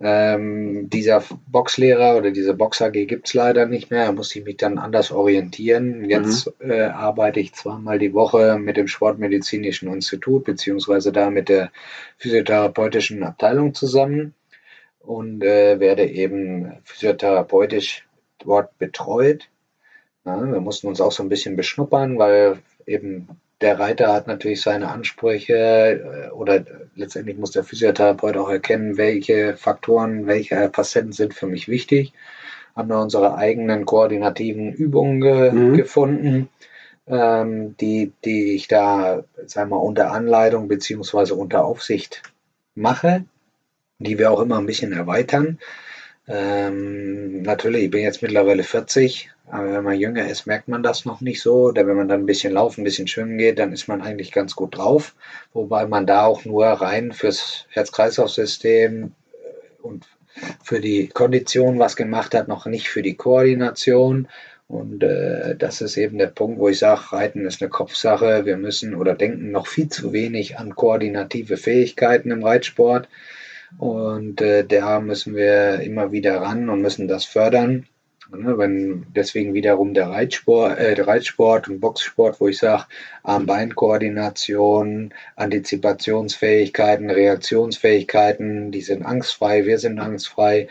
[0.00, 4.06] Ähm, dieser Boxlehrer oder diese Box AG gibt es leider nicht mehr.
[4.06, 6.08] Da muss ich mich dann anders orientieren.
[6.08, 6.70] Jetzt mhm.
[6.70, 11.72] äh, arbeite ich zweimal die Woche mit dem Sportmedizinischen Institut beziehungsweise da mit der
[12.16, 14.34] physiotherapeutischen Abteilung zusammen
[15.00, 18.06] und äh, werde eben physiotherapeutisch
[18.38, 19.48] dort betreut.
[20.24, 23.28] Ja, wir mussten uns auch so ein bisschen beschnuppern, weil eben
[23.60, 29.56] der Reiter hat natürlich seine Ansprüche äh, oder letztendlich muss der Physiotherapeut auch erkennen, welche
[29.56, 32.12] Faktoren, welche Facetten sind für mich wichtig.
[32.76, 35.76] Haben wir unsere eigenen koordinativen Übungen ge mhm.
[35.76, 36.48] gefunden,
[37.08, 42.22] ähm, die, die ich da, sagen wir, unter Anleitung beziehungsweise unter Aufsicht
[42.76, 43.24] mache,
[43.98, 45.58] die wir auch immer ein bisschen erweitern.
[46.28, 51.06] Ähm, natürlich, ich bin jetzt mittlerweile 40, aber wenn man jünger ist, merkt man das
[51.06, 51.68] noch nicht so.
[51.68, 54.30] Oder wenn man dann ein bisschen laufen, ein bisschen schwimmen geht, dann ist man eigentlich
[54.32, 55.14] ganz gut drauf.
[55.54, 60.06] Wobei man da auch nur rein fürs Herz-Kreislauf-System äh, und
[60.62, 64.28] für die Kondition was gemacht hat, noch nicht für die Koordination.
[64.68, 68.44] Und äh, das ist eben der Punkt, wo ich sage, Reiten ist eine Kopfsache.
[68.44, 73.08] Wir müssen oder denken noch viel zu wenig an koordinative Fähigkeiten im Reitsport.
[73.76, 77.86] Und äh, da müssen wir immer wieder ran und müssen das fördern.
[78.30, 82.84] Ne, wenn deswegen wiederum der Reitsport, äh, der Reitsport und Boxsport, wo ich sage,
[83.22, 90.68] Arm-Bein-Koordination, Antizipationsfähigkeiten, Reaktionsfähigkeiten, die sind angstfrei, wir sind angstfrei.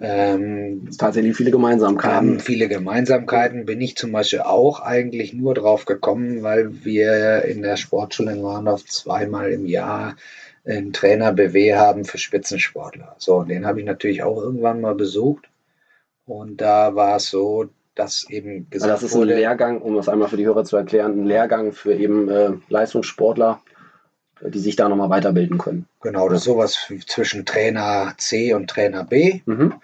[0.00, 2.16] Ähm, tatsächlich viele Gemeinsamkeiten.
[2.16, 3.66] Haben viele Gemeinsamkeiten.
[3.66, 8.42] Bin ich zum Beispiel auch eigentlich nur drauf gekommen, weil wir in der Sportschule in
[8.44, 10.16] Warndorf zweimal im Jahr
[10.64, 13.16] einen Trainer BW haben für Spitzensportler.
[13.18, 15.48] So, den habe ich natürlich auch irgendwann mal besucht.
[16.24, 19.96] Und da war es so, dass eben gesagt also Das ist ein wurde, Lehrgang, um
[19.96, 23.60] das einmal für die Hörer zu erklären, ein Lehrgang für eben äh, Leistungssportler,
[24.40, 25.86] die sich da nochmal weiterbilden können.
[26.00, 29.40] Genau, das ist sowas zwischen Trainer C und Trainer B.
[29.44, 29.74] Mhm.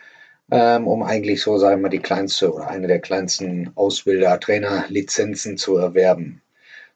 [0.50, 5.76] Ähm, um eigentlich so, sagen wir mal, die kleinste oder eine der kleinsten Ausbilder-Trainer-Lizenzen zu
[5.76, 6.40] erwerben.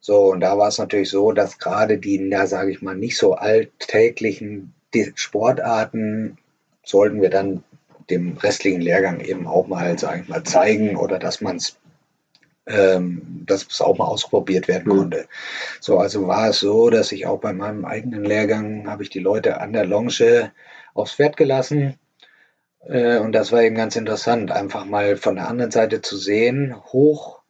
[0.04, 3.16] So, und da war es natürlich so, dass gerade die, da sage ich mal, nicht
[3.16, 4.74] so alltäglichen
[5.14, 6.38] Sportarten
[6.84, 7.62] sollten wir dann
[8.10, 11.78] dem restlichen Lehrgang eben auch mal, sage ich mal, zeigen oder dass man es
[12.66, 14.98] ähm, dass es auch mal ausprobiert werden mhm.
[14.98, 15.28] konnte.
[15.80, 19.20] So, also war es so, dass ich auch bei meinem eigenen Lehrgang habe ich die
[19.20, 20.52] Leute an der Longe
[20.94, 21.96] aufs Pferd gelassen.
[22.86, 26.74] Äh, und das war eben ganz interessant, einfach mal von der anderen Seite zu sehen,
[26.92, 27.41] hoch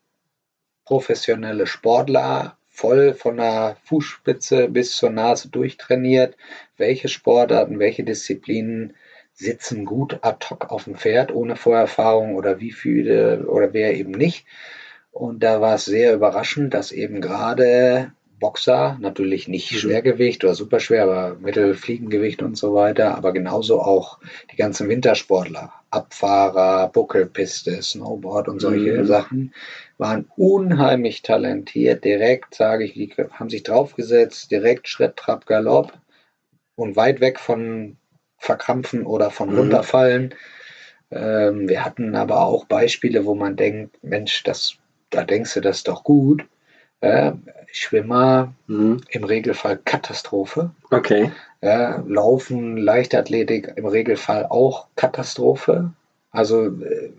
[0.92, 6.36] professionelle Sportler, voll von der Fußspitze bis zur Nase durchtrainiert,
[6.76, 8.94] welche Sportarten, welche Disziplinen
[9.32, 14.10] sitzen gut ad hoc auf dem Pferd ohne Vorerfahrung oder wie viele oder wer eben
[14.10, 14.44] nicht.
[15.12, 19.76] Und da war es sehr überraschend, dass eben gerade Boxer, natürlich nicht mhm.
[19.76, 24.18] Schwergewicht oder superschwer, aber Mittelfliegengewicht und so weiter, aber genauso auch
[24.50, 29.06] die ganzen Wintersportler, Abfahrer, Buckelpiste, Snowboard und solche mhm.
[29.06, 29.54] Sachen,
[29.96, 35.92] waren unheimlich talentiert, direkt, sage ich, die haben sich draufgesetzt, direkt Schritt, Trab, Galopp
[36.74, 37.96] und weit weg von
[38.38, 39.58] Verkrampfen oder von mhm.
[39.58, 40.34] runterfallen.
[41.12, 44.78] Ähm, wir hatten aber auch Beispiele, wo man denkt, Mensch, das,
[45.10, 46.44] da denkst du das doch gut.
[47.02, 47.32] Äh,
[47.72, 49.00] Schwimmer mhm.
[49.10, 50.70] im Regelfall Katastrophe.
[50.90, 51.32] Okay.
[51.60, 55.92] Ja, Laufen, Leichtathletik im Regelfall auch Katastrophe.
[56.30, 57.10] Also äh,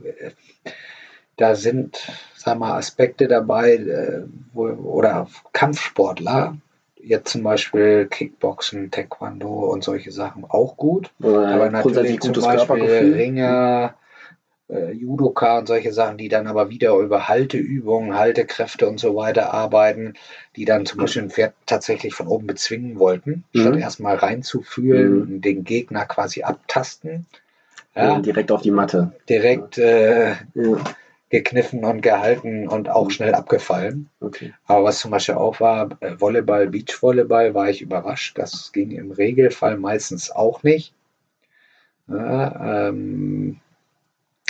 [1.36, 4.22] da sind, sag mal, Aspekte dabei, äh,
[4.54, 6.56] wo, oder Kampfsportler,
[6.96, 11.12] jetzt zum Beispiel Kickboxen, Taekwondo und solche Sachen auch gut.
[11.22, 13.96] Oder aber natürlich zum Beispiel Ringer,
[14.74, 19.54] äh, Judoka und solche Sachen, die dann aber wieder über Halteübungen, Haltekräfte und so weiter
[19.54, 20.16] arbeiten,
[20.56, 23.62] die dann zum Beispiel ein Pferd tatsächlich von oben bezwingen wollten, mhm.
[23.62, 25.42] statt erstmal reinzufühlen, mhm.
[25.42, 27.28] den Gegner quasi abtasten.
[27.96, 29.12] Ja, direkt auf die Matte.
[29.30, 30.78] Direkt äh, ja.
[31.30, 33.12] gekniffen und gehalten und auch mhm.
[33.12, 34.10] schnell abgefallen.
[34.20, 34.54] Okay.
[34.66, 38.38] Aber was zum Beispiel auch war, äh, Volleyball, Beachvolleyball, war ich überrascht.
[38.40, 40.94] Das ging im Regelfall meistens auch nicht.
[42.08, 43.60] Ja, ähm.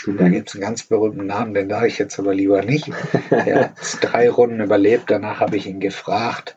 [0.06, 2.90] Da gibt es einen ganz berühmten Namen, den sage ich jetzt aber lieber nicht.
[3.32, 5.06] Er hat drei Runden überlebt.
[5.08, 6.56] Danach habe ich ihn gefragt,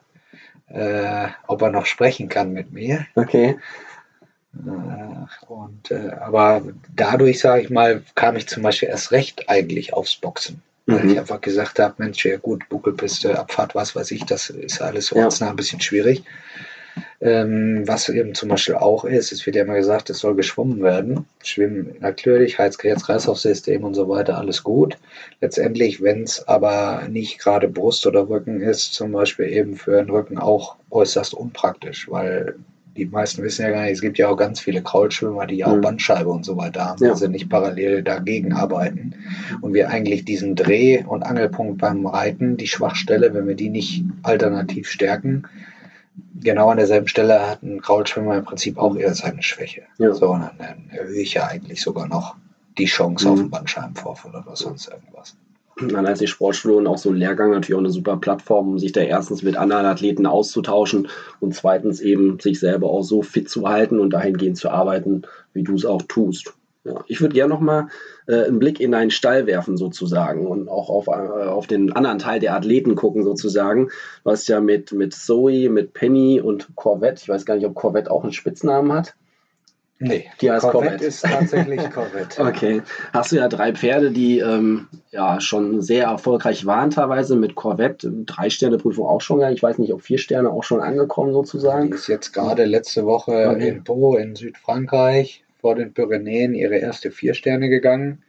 [0.68, 3.06] äh, ob er noch sprechen kann mit mir.
[3.14, 3.56] Okay.
[4.54, 6.62] Äh, und, äh, aber
[6.94, 10.62] dadurch, sage ich mal, kam ich zum Beispiel erst recht eigentlich aufs Boxen.
[10.86, 11.10] Weil Mhm.
[11.10, 15.10] ich einfach gesagt habe, Mensch, ja gut, Buckelpiste, Abfahrt, was weiß ich, das ist alles
[15.10, 15.24] Ja.
[15.24, 16.22] ortsnah ein bisschen schwierig.
[17.20, 20.82] Ähm, was eben zum Beispiel auch ist, es wird ja immer gesagt, es soll geschwommen
[20.82, 21.24] werden.
[21.42, 24.98] Schwimmen natürlich, Herz-Kreislauf-System und so weiter, alles gut.
[25.40, 30.10] Letztendlich, wenn es aber nicht gerade Brust oder Rücken ist, zum Beispiel eben für den
[30.10, 32.56] Rücken auch äußerst unpraktisch, weil
[32.96, 35.66] die meisten wissen ja gar nicht, es gibt ja auch ganz viele Kraulschwimmer, die ja
[35.66, 35.82] auch Mhm.
[35.82, 37.10] Bandscheibe und so weiter haben, Ja.
[37.10, 39.14] also nicht parallel dagegen arbeiten.
[39.60, 44.04] Und wir eigentlich diesen Dreh- und Angelpunkt beim Reiten, die Schwachstelle, wenn wir die nicht
[44.22, 45.44] alternativ stärken,
[46.40, 49.82] genau an derselben Stelle hat ein Kraulschwimmer im Prinzip auch eher seine Schwäche.
[49.98, 50.12] Ja.
[50.14, 52.36] So, und dann, erhöhe ich ja eigentlich sogar noch
[52.78, 53.32] die Chance Mhm.
[53.32, 55.36] auf einen Bandscheibenvorfall oder sonst irgendwas.
[55.78, 58.78] Dann ist die Sportschule und auch so ein Lehrgang natürlich auch eine super Plattform, um
[58.78, 63.50] sich da erstens mit anderen Athleten auszutauschen und zweitens eben sich selber auch so fit
[63.50, 66.54] zu halten und dahingehend zu arbeiten, wie du es auch tust.
[66.86, 67.88] Ja, ich würde gerne nochmal
[68.28, 72.18] äh, einen Blick in deinen Stall werfen sozusagen und auch auf, äh, auf den anderen
[72.18, 73.88] Teil der Athleten gucken sozusagen.
[74.24, 77.74] Du hast ja mit, mit Zoe, mit Penny und Corvette, ich weiß gar nicht, ob
[77.74, 79.14] Corvette auch einen Spitznamen hat.
[79.98, 81.04] Nee, Die heißt Corvette, Corvette.
[81.06, 82.42] ist tatsächlich Corvette.
[82.46, 82.82] Okay.
[83.14, 88.12] Hast du ja drei Pferde, die ähm, ja schon sehr erfolgreich waren teilweise mit Corvette.
[88.26, 89.40] Drei Sterne Prüfung auch schon.
[89.52, 91.92] Ich weiß nicht, ob vier Sterne auch schon angekommen Die sozusagen.
[91.92, 93.68] ist jetzt gerade letzte Woche Okay.
[93.70, 98.22] in Po in Südfrankreich vor den Pyrenäen ihre erste vier Sterne gegangen.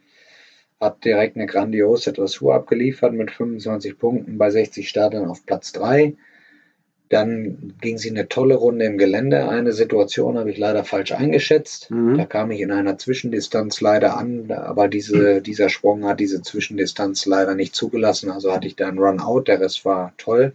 [0.80, 6.16] Hat direkt eine grandiose Dressur abgeliefert mit 25 Punkten bei 60 Startern auf Platz 3.
[7.10, 9.48] Dann ging sie eine tolle Runde im Gelände.
[9.48, 11.92] Eine Situation habe ich leider falsch eingeschätzt.
[11.92, 12.18] Mhm.
[12.18, 17.24] Da kam ich in einer Zwischendistanz leider an, aber diese, dieser Sprung hat diese Zwischendistanz
[17.24, 18.32] leider nicht zugelassen.
[18.32, 20.54] Also hatte ich da einen Run-Out, der Rest war toll.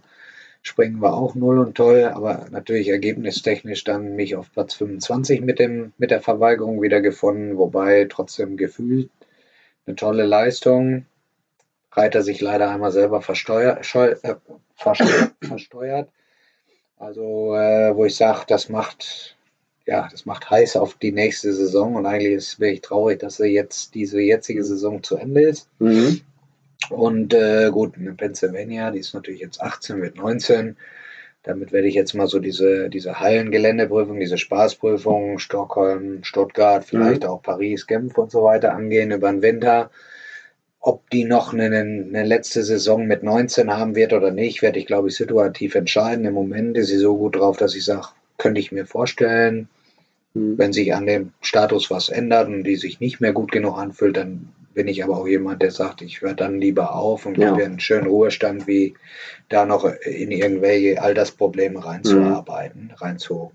[0.66, 5.58] Springen war auch null und toll, aber natürlich ergebnistechnisch dann mich auf Platz 25 mit,
[5.58, 9.10] dem, mit der Verweigerung wieder gefunden, wobei trotzdem gefühlt
[9.86, 11.04] eine tolle Leistung.
[11.92, 14.36] Reiter sich leider einmal selber versteuert, äh,
[14.74, 16.08] versteuert.
[16.96, 19.36] Also, äh, wo ich sage, das macht,
[19.84, 23.36] ja, das macht heiß auf die nächste Saison und eigentlich ist, bin ich traurig, dass
[23.36, 25.68] sie jetzt diese jetzige Saison zu Ende ist.
[25.78, 26.22] Mhm.
[26.90, 30.76] Und äh, gut, in Pennsylvania, die ist natürlich jetzt 18, wird 19.
[31.42, 37.42] Damit werde ich jetzt mal so diese, diese Hallengeländeprüfung, diese Spaßprüfung, Stockholm, Stuttgart, vielleicht auch
[37.42, 39.90] Paris, Genf und so weiter angehen über den Winter.
[40.80, 44.86] Ob die noch eine, eine letzte Saison mit 19 haben wird oder nicht, werde ich,
[44.86, 46.24] glaube ich, situativ entscheiden.
[46.24, 49.68] Im Moment ist sie so gut drauf, dass ich sage, könnte ich mir vorstellen,
[50.34, 50.58] Mhm.
[50.58, 54.16] wenn sich an dem Status was ändert und die sich nicht mehr gut genug anfühlt,
[54.16, 57.52] dann bin ich aber auch jemand, der sagt, ich höre dann lieber auf und Ja.
[57.52, 58.94] gebe einen schönen Ruhestand, wie
[59.48, 63.52] da noch in irgendwelche Altersprobleme reinzuarbeiten, reinzumachen.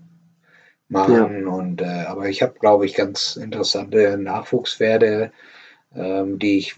[1.46, 5.32] Und äh, aber ich habe, glaube ich, ganz interessante Nachwuchspferde,
[5.94, 6.74] ähm, die ich,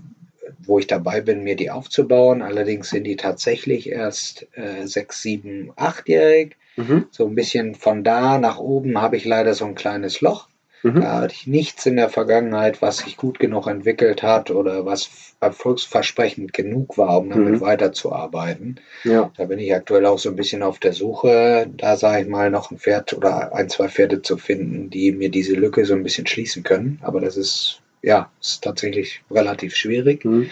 [0.64, 2.42] wo ich dabei bin, mir die aufzubauen.
[2.42, 6.56] Allerdings sind die tatsächlich erst äh, sechs, sieben, achtjährig.
[6.76, 7.06] Mhm.
[7.10, 10.48] So ein bisschen von da nach oben habe ich leider so ein kleines Loch.
[10.82, 11.00] Mhm.
[11.00, 15.34] Da hatte ich nichts in der Vergangenheit, was sich gut genug entwickelt hat oder was
[15.40, 17.60] erfolgsversprechend genug war, um damit Mhm.
[17.60, 18.80] weiterzuarbeiten.
[19.04, 19.30] Ja.
[19.36, 22.50] Da bin ich aktuell auch so ein bisschen auf der Suche, da sage ich mal,
[22.50, 26.02] noch ein Pferd oder ein, zwei Pferde zu finden, die mir diese Lücke so ein
[26.02, 26.98] bisschen schließen können.
[27.02, 30.24] Aber das ist, ja, ist tatsächlich relativ schwierig.
[30.24, 30.50] Mhm.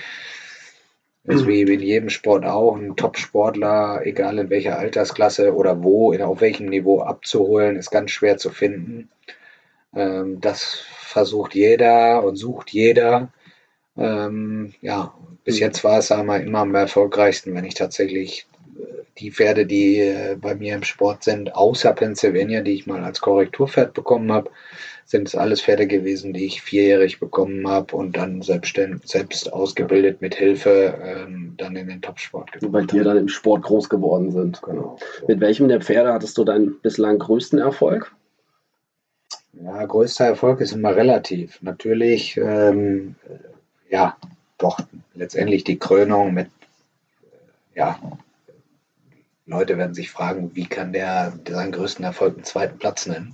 [1.25, 6.15] Das ist wie in jedem Sport auch, ein Top-Sportler, egal in welcher Altersklasse oder wo,
[6.15, 9.11] auf welchem Niveau abzuholen, ist ganz schwer zu finden.
[9.95, 13.33] Ähm, das versucht jeder und sucht jeder.
[13.97, 15.61] Ähm, ja, bis Mhm.
[15.63, 18.47] jetzt war es einmal immer am erfolgreichsten, wenn ich tatsächlich
[18.79, 18.83] äh,
[19.19, 23.21] die Pferde, die äh, bei mir im Sport sind, außer Pennsylvania, die ich mal als
[23.21, 24.51] Korrekturpferd bekommen habe,
[25.07, 30.21] sind es alles Pferde gewesen, die ich vierjährig bekommen habe und dann selbst, selbst ausgebildet
[30.23, 33.09] mit Hilfe ähm, dann in den Topsport Die gebracht dir habe.
[33.11, 34.63] dann im Sport groß geworden sind.
[34.63, 34.99] Genau.
[35.27, 38.13] Mit welchem der Pferde hattest du deinen bislang größten Erfolg?
[39.53, 41.61] Ja, größter Erfolg ist immer relativ.
[41.63, 44.17] Natürlich, ähm, äh, ja,
[44.59, 44.79] doch
[45.15, 47.99] letztendlich die Krönung mit, äh, ja,
[49.47, 53.33] Leute werden sich fragen, wie kann der seinen größten Erfolg einen zweiten Platz nennen.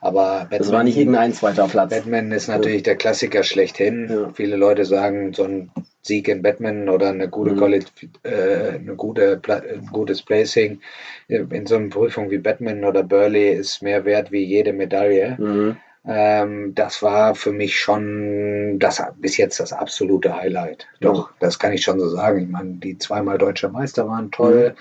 [0.00, 1.90] Aber Das war nicht irgendein zweiter Platz.
[1.90, 4.08] Batman ist natürlich der Klassiker schlechthin.
[4.08, 4.30] Ja.
[4.32, 5.70] Viele Leute sagen, so ein
[6.08, 7.58] Sieg in Batman oder eine gute Mhm.
[7.58, 7.84] Quali-
[8.24, 10.80] äh, eine gute, ein gutes Placing
[11.28, 15.36] in so einer Prüfung wie Batman oder Burley ist mehr wert wie jede Medaille.
[15.38, 15.76] Mhm.
[16.06, 20.86] Ähm, das war für mich schon das bis jetzt das absolute Highlight.
[21.00, 22.42] Doch, das kann ich schon so sagen.
[22.42, 24.74] Ich meine, die zweimal deutsche Meister waren toll.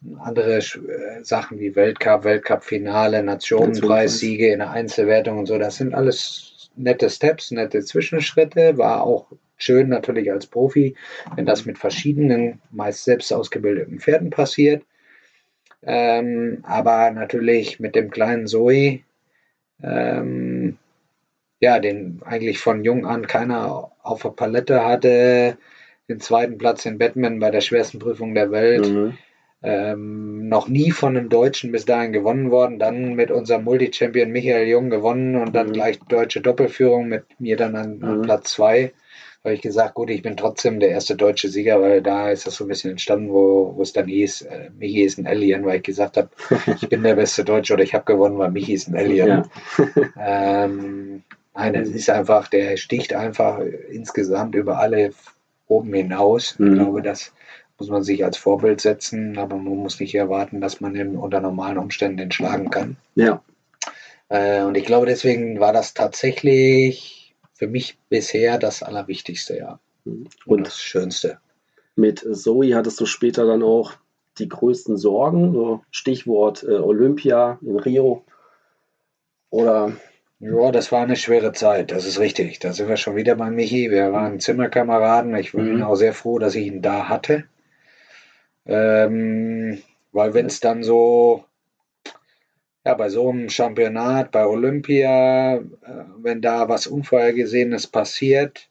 [0.00, 0.20] Mhm.
[0.20, 0.62] Andere äh,
[1.22, 7.50] Sachen wie Weltcup, Weltcup-Finale, Nationenpreissiege in der Einzelwertung und so, das sind alles nette Steps,
[7.50, 8.78] nette Zwischenschritte.
[8.78, 9.26] War auch
[9.58, 10.96] schön natürlich als Profi,
[11.36, 14.84] wenn das mit verschiedenen, meist selbst ausgebildeten Pferden passiert.
[15.82, 19.00] Ähm, aber natürlich mit dem kleinen Zoe,
[19.82, 20.78] ähm,
[21.60, 25.58] ja, den eigentlich von jung an keiner auf der Palette hatte,
[26.08, 28.88] den zweiten Platz in Batman bei der schwersten Prüfung der Welt.
[28.88, 29.18] Mhm.
[29.60, 34.68] Ähm, noch nie von einem Deutschen bis dahin gewonnen worden, dann mit unserem Multi-Champion Michael
[34.68, 35.72] Jung gewonnen und dann mhm.
[35.72, 38.22] gleich deutsche Doppelführung mit mir dann an, an mhm.
[38.22, 38.92] Platz zwei
[39.44, 42.56] habe ich gesagt, gut, ich bin trotzdem der erste deutsche Sieger, weil da ist das
[42.56, 45.76] so ein bisschen entstanden, wo, wo es dann hieß, äh, Michi ist ein Alien, weil
[45.76, 46.28] ich gesagt habe,
[46.80, 49.28] ich bin der beste Deutsche oder ich habe gewonnen, weil Michi ist ein Alien.
[49.28, 49.44] Ja.
[50.64, 51.22] ähm,
[51.54, 53.60] nein, es ist einfach, der sticht einfach
[53.90, 55.12] insgesamt über alle
[55.68, 56.58] oben hinaus.
[56.58, 56.66] Mhm.
[56.66, 57.32] Ich glaube, das
[57.78, 61.40] muss man sich als Vorbild setzen, aber man muss nicht erwarten, dass man ihn unter
[61.40, 62.96] normalen Umständen den schlagen kann.
[63.14, 63.40] Ja.
[64.28, 67.17] Äh, und ich glaube, deswegen war das tatsächlich
[67.58, 69.80] für mich bisher das Allerwichtigste, ja.
[70.04, 71.38] Und, Und das Schönste.
[71.96, 73.94] Mit Zoe hattest du später dann auch
[74.38, 78.24] die größten Sorgen, so Stichwort äh, Olympia in Rio.
[79.50, 79.92] Oder
[80.38, 82.60] ja, das war eine schwere Zeit, das ist richtig.
[82.60, 83.90] Da sind wir schon wieder bei Michi.
[83.90, 85.34] Wir waren Zimmerkameraden.
[85.34, 85.82] Ich bin mhm.
[85.82, 87.44] auch sehr froh, dass ich ihn da hatte.
[88.66, 89.82] Ähm,
[90.12, 91.44] weil wenn es dann so
[92.88, 95.60] ja, bei so einem Championat, bei Olympia, äh,
[96.16, 98.70] wenn da was Unvorhergesehenes passiert,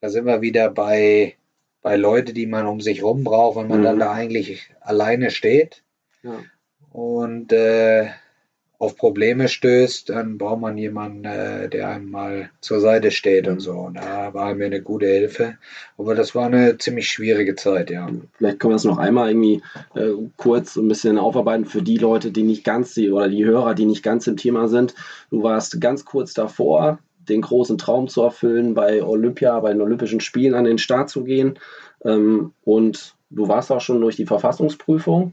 [0.00, 1.36] da sind wir wieder bei,
[1.80, 3.84] bei Leuten, die man um sich rum braucht, wenn man mhm.
[3.84, 5.84] dann da eigentlich alleine steht.
[6.24, 6.42] Ja.
[6.90, 8.08] Und äh,
[8.84, 13.60] auf Probleme stößt, dann braucht man jemanden, äh, der einem mal zur Seite steht und
[13.60, 13.72] so.
[13.72, 15.56] Und da war mir eine gute Hilfe.
[15.96, 18.06] Aber das war eine ziemlich schwierige Zeit, ja.
[18.36, 19.62] Vielleicht können wir das noch einmal irgendwie
[19.94, 23.74] äh, kurz ein bisschen aufarbeiten für die Leute, die nicht ganz, die, oder die Hörer,
[23.74, 24.94] die nicht ganz im Thema sind.
[25.30, 30.20] Du warst ganz kurz davor, den großen Traum zu erfüllen, bei Olympia, bei den Olympischen
[30.20, 31.58] Spielen an den Start zu gehen.
[32.04, 35.32] Ähm, und du warst auch schon durch die Verfassungsprüfung.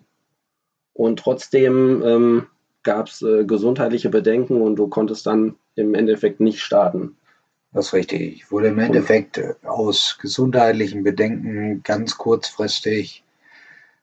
[0.94, 2.48] Und trotzdem ähm,
[2.84, 7.16] gab es äh, gesundheitliche Bedenken und du konntest dann im Endeffekt nicht starten.
[7.74, 8.22] Das ist richtig.
[8.22, 13.24] Ich wurde im Endeffekt äh, aus gesundheitlichen Bedenken ganz kurzfristig,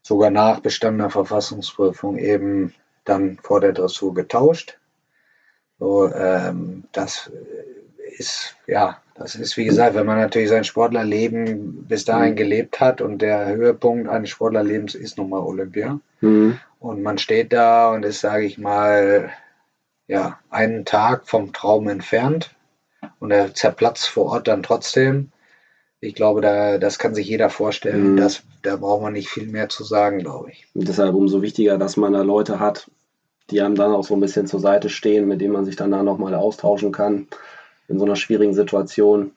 [0.03, 2.75] sogar nach bestandener Verfassungsprüfung, eben
[3.05, 4.79] dann vor der Dressur getauscht.
[5.79, 7.31] So, ähm, das
[8.17, 12.37] ist, ja, das ist wie gesagt, wenn man natürlich sein Sportlerleben bis dahin mhm.
[12.37, 16.01] gelebt hat und der Höhepunkt eines Sportlerlebens ist nun mal Olympia.
[16.21, 16.59] Mhm.
[16.81, 19.31] Und man steht da und ist, sage ich mal,
[20.07, 22.55] ja, einen Tag vom Traum entfernt
[23.19, 25.31] und er zerplatzt vor Ort dann trotzdem.
[26.01, 28.13] Ich glaube, da, das kann sich jeder vorstellen.
[28.13, 28.17] Mhm.
[28.17, 30.67] Das, da braucht man nicht viel mehr zu sagen, glaube ich.
[30.75, 32.89] Und deshalb umso wichtiger, dass man da Leute hat,
[33.51, 35.91] die einem dann auch so ein bisschen zur Seite stehen, mit denen man sich dann
[35.91, 37.27] da nochmal austauschen kann
[37.89, 39.33] in so einer schwierigen Situation.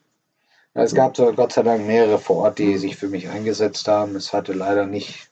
[0.74, 4.16] Es gab so Gott sei Dank mehrere vor Ort, die sich für mich eingesetzt haben.
[4.16, 5.31] Es hatte leider nicht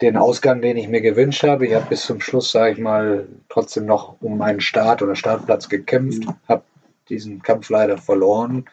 [0.00, 1.66] den Ausgang, den ich mir gewünscht habe.
[1.66, 5.68] Ich habe bis zum Schluss, sage ich mal, trotzdem noch um meinen Start oder Startplatz
[5.68, 6.34] gekämpft, mhm.
[6.48, 6.62] habe
[7.08, 8.64] diesen Kampf leider verloren.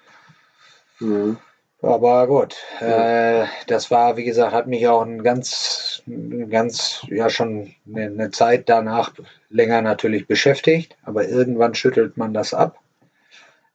[1.00, 1.38] Mhm.
[1.82, 6.02] Aber gut, äh, das war, wie gesagt, hat mich auch ein ganz,
[6.50, 9.14] ganz, ja schon eine, eine Zeit danach
[9.50, 10.98] länger natürlich beschäftigt.
[11.04, 12.80] Aber irgendwann schüttelt man das ab.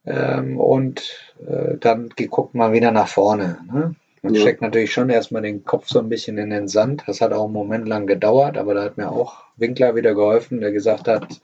[0.05, 3.59] Ähm, und äh, dann guckt man wieder nach vorne.
[3.73, 3.95] Ne?
[4.23, 4.41] Man ja.
[4.41, 7.03] steckt natürlich schon erstmal den Kopf so ein bisschen in den Sand.
[7.07, 10.61] Das hat auch einen Moment lang gedauert, aber da hat mir auch Winkler wieder geholfen,
[10.61, 11.41] der gesagt hat,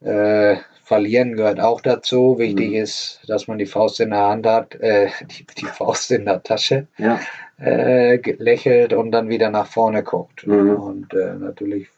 [0.00, 2.38] äh, verlieren gehört auch dazu.
[2.38, 2.76] Wichtig mhm.
[2.76, 6.44] ist, dass man die Faust in der Hand hat, äh, die, die, Faust in der
[6.44, 7.18] Tasche, ja.
[7.58, 10.46] äh, lächelt und dann wieder nach vorne guckt.
[10.46, 10.76] Mhm.
[10.76, 11.88] Und äh, natürlich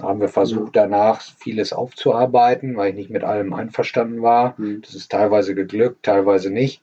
[0.00, 4.54] haben wir versucht, danach vieles aufzuarbeiten, weil ich nicht mit allem einverstanden war.
[4.56, 4.80] Mhm.
[4.80, 6.82] Das ist teilweise geglückt, teilweise nicht.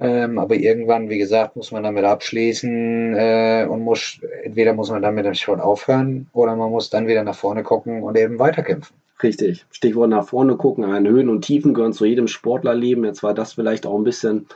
[0.00, 5.02] Ähm, aber irgendwann, wie gesagt, muss man damit abschließen äh, und muss, entweder muss man
[5.02, 8.96] damit dann schon aufhören oder man muss dann wieder nach vorne gucken und eben weiterkämpfen.
[9.22, 9.64] Richtig.
[9.70, 10.84] Stichwort nach vorne gucken.
[10.84, 13.04] An Höhen und Tiefen gehören zu jedem Sportlerleben.
[13.04, 14.46] Jetzt war das vielleicht auch ein bisschen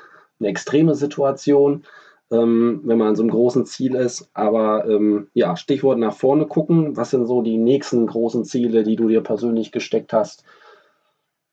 [0.41, 1.85] eine extreme Situation,
[2.33, 4.29] ähm, wenn man an so einem großen Ziel ist.
[4.35, 6.97] Aber ähm, ja, Stichwort nach vorne gucken.
[6.97, 10.45] Was sind so die nächsten großen Ziele, die du dir persönlich gesteckt hast?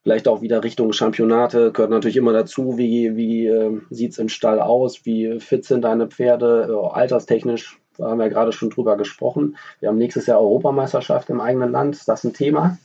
[0.06, 4.30] Vielleicht auch wieder Richtung Championate, gehört natürlich immer dazu, wie, wie äh, sieht es im
[4.30, 8.97] Stall aus, wie fit sind deine Pferde, äh, alterstechnisch, da haben wir gerade schon drüber
[8.97, 9.58] gesprochen.
[9.80, 12.78] Wir haben nächstes Jahr Europameisterschaft im eigenen Land, ist das ein Thema?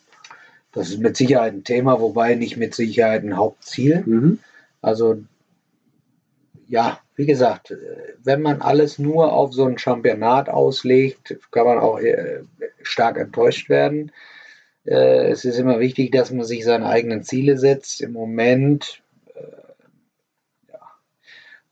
[0.72, 4.02] das ist mit Sicherheit ein Thema, wobei nicht mit Sicherheit ein Hauptziel.
[4.06, 4.38] Mhm.
[4.80, 5.22] Also
[6.68, 7.74] ja, wie gesagt,
[8.22, 12.44] wenn man alles nur auf so ein Championat auslegt, kann man auch äh,
[12.82, 14.12] stark enttäuscht werden.
[14.84, 18.00] Äh, es ist immer wichtig, dass man sich seine eigenen Ziele setzt.
[18.00, 19.02] Im Moment,
[19.34, 20.80] äh, ja,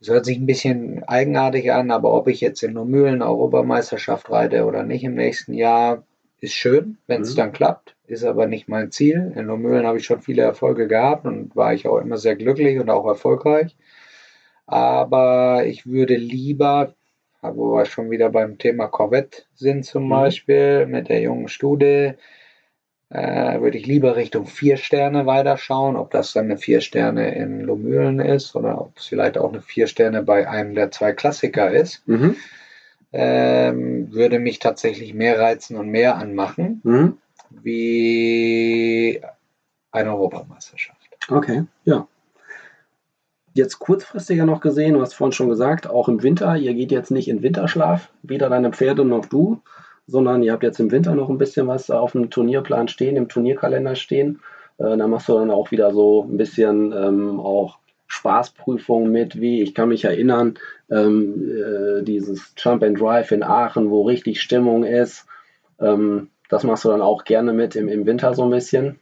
[0.01, 4.65] es hört sich ein bisschen eigenartig an, aber ob ich jetzt in Nomühlen Europameisterschaft reite
[4.65, 6.05] oder nicht im nächsten Jahr,
[6.41, 7.37] ist schön, wenn es mhm.
[7.37, 9.33] dann klappt, ist aber nicht mein Ziel.
[9.37, 12.79] In Nomühlen habe ich schon viele Erfolge gehabt und war ich auch immer sehr glücklich
[12.79, 13.77] und auch erfolgreich.
[14.67, 16.95] Aber ich würde lieber,
[17.43, 20.11] wo wir schon wieder beim Thema Corvette sind zum mhm.
[20.11, 22.13] Beispiel, mit der jungen Studie,
[23.11, 27.61] äh, würde ich lieber Richtung vier Sterne weiterschauen, ob das dann eine vier Sterne in
[27.61, 31.71] Lomühlen ist oder ob es vielleicht auch eine vier Sterne bei einem der zwei Klassiker
[31.71, 32.07] ist.
[32.07, 32.37] Mhm.
[33.11, 37.17] Ähm, würde mich tatsächlich mehr reizen und mehr anmachen, mhm.
[37.51, 39.23] wie
[39.91, 40.99] eine Europameisterschaft.
[41.31, 42.07] Okay, ja.
[43.55, 47.11] Jetzt kurzfristiger noch gesehen, du hast vorhin schon gesagt, auch im Winter, ihr geht jetzt
[47.11, 49.63] nicht in Winterschlaf, weder deine Pferde noch du,
[50.09, 53.29] sondern ihr habt jetzt im Winter noch ein bisschen was auf dem Turnierplan stehen, im
[53.29, 54.41] Turnierkalender stehen.
[54.79, 57.79] Äh, da machst du dann auch wieder so ein bisschen ähm, auch
[58.09, 60.59] Spaßprüfungen mit, wie ich kann mich erinnern,
[60.91, 65.27] ähm, äh, dieses Jump and Drive in Aachen, wo richtig Stimmung ist.
[65.79, 68.99] Ähm, das machst du dann auch gerne mit im, im Winter so ein bisschen.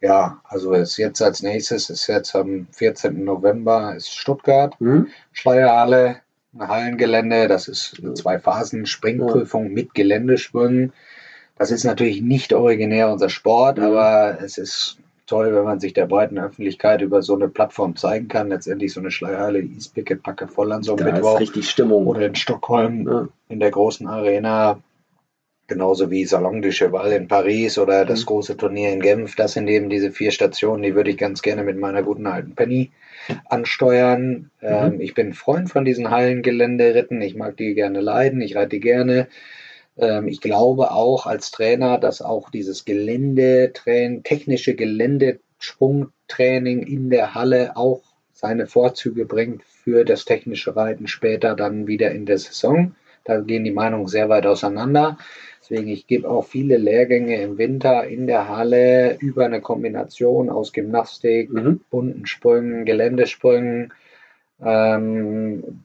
[0.00, 3.22] Ja, also ist jetzt als nächstes, ist jetzt am 14.
[3.22, 5.08] November, ist Stuttgart, mhm.
[5.32, 6.16] Schleierhalle,
[6.54, 10.92] ein Hallengelände, das ist eine Zwei-Phasen-Springprüfung mit Geländesprüngen.
[11.56, 16.06] Das ist natürlich nicht originär unser Sport, aber es ist toll, wenn man sich der
[16.06, 18.48] breiten Öffentlichkeit über so eine Plattform zeigen kann.
[18.48, 21.34] Letztendlich so eine Schleierhalle, Eastpicket, Packe voll an so einem da Mittwoch.
[21.34, 22.06] Ist richtig Stimmung.
[22.06, 23.28] Oder in Stockholm ja.
[23.48, 24.80] in der großen Arena.
[25.68, 28.26] Genauso wie Salon du Cheval in Paris oder das mhm.
[28.26, 29.36] große Turnier in Genf.
[29.36, 32.56] Das sind eben diese vier Stationen, die würde ich ganz gerne mit meiner guten alten
[32.56, 32.90] Penny
[33.48, 34.50] ansteuern.
[34.60, 34.68] Mhm.
[34.68, 37.20] Ähm, ich bin Freund von diesen Hallengeländeritten.
[37.22, 38.40] Ich mag die gerne leiden.
[38.40, 39.28] Ich reite die gerne.
[39.98, 47.76] Ähm, ich glaube auch als Trainer, dass auch dieses Geländetraining, technische Geländesprungtraining in der Halle
[47.76, 48.02] auch
[48.32, 52.94] seine Vorzüge bringt für das technische Reiten später dann wieder in der Saison.
[53.24, 55.18] Da gehen die Meinungen sehr weit auseinander.
[55.70, 60.72] Deswegen, ich gebe auch viele Lehrgänge im Winter in der Halle über eine Kombination aus
[60.72, 61.80] Gymnastik, mhm.
[61.90, 63.92] bunten Sprüngen, Geländesprüngen.
[64.60, 65.84] Ähm,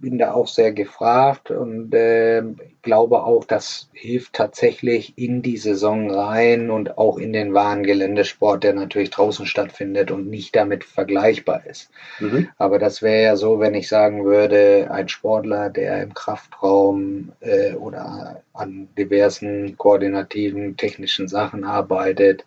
[0.00, 2.42] bin da auch sehr gefragt und äh,
[2.82, 8.64] glaube auch, das hilft tatsächlich in die Saison rein und auch in den wahren Geländesport,
[8.64, 11.90] der natürlich draußen stattfindet und nicht damit vergleichbar ist.
[12.20, 12.48] Mhm.
[12.58, 17.72] Aber das wäre ja so, wenn ich sagen würde, ein Sportler, der im Kraftraum äh,
[17.72, 22.44] oder an diversen koordinativen technischen Sachen arbeitet,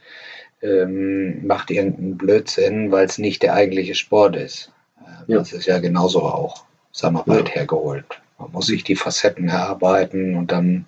[0.62, 4.72] ähm, macht irgendeinen Blödsinn, weil es nicht der eigentliche Sport ist.
[5.00, 5.38] Äh, ja.
[5.40, 6.66] Das ist ja genauso auch
[6.96, 8.06] sagen wir, weit hergeholt.
[8.40, 10.86] Man muss sich die Facetten erarbeiten und dann,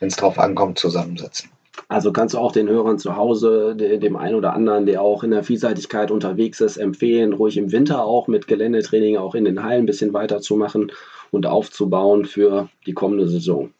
[0.00, 1.50] wenn es drauf ankommt, zusammensetzen.
[1.88, 5.30] Also kannst du auch den Hörern zu Hause, dem einen oder anderen, der auch in
[5.30, 9.84] der Vielseitigkeit unterwegs ist, empfehlen, ruhig im Winter auch mit Geländetraining auch in den Hallen
[9.84, 10.92] ein bisschen weiterzumachen
[11.30, 13.72] und aufzubauen für die kommende Saison.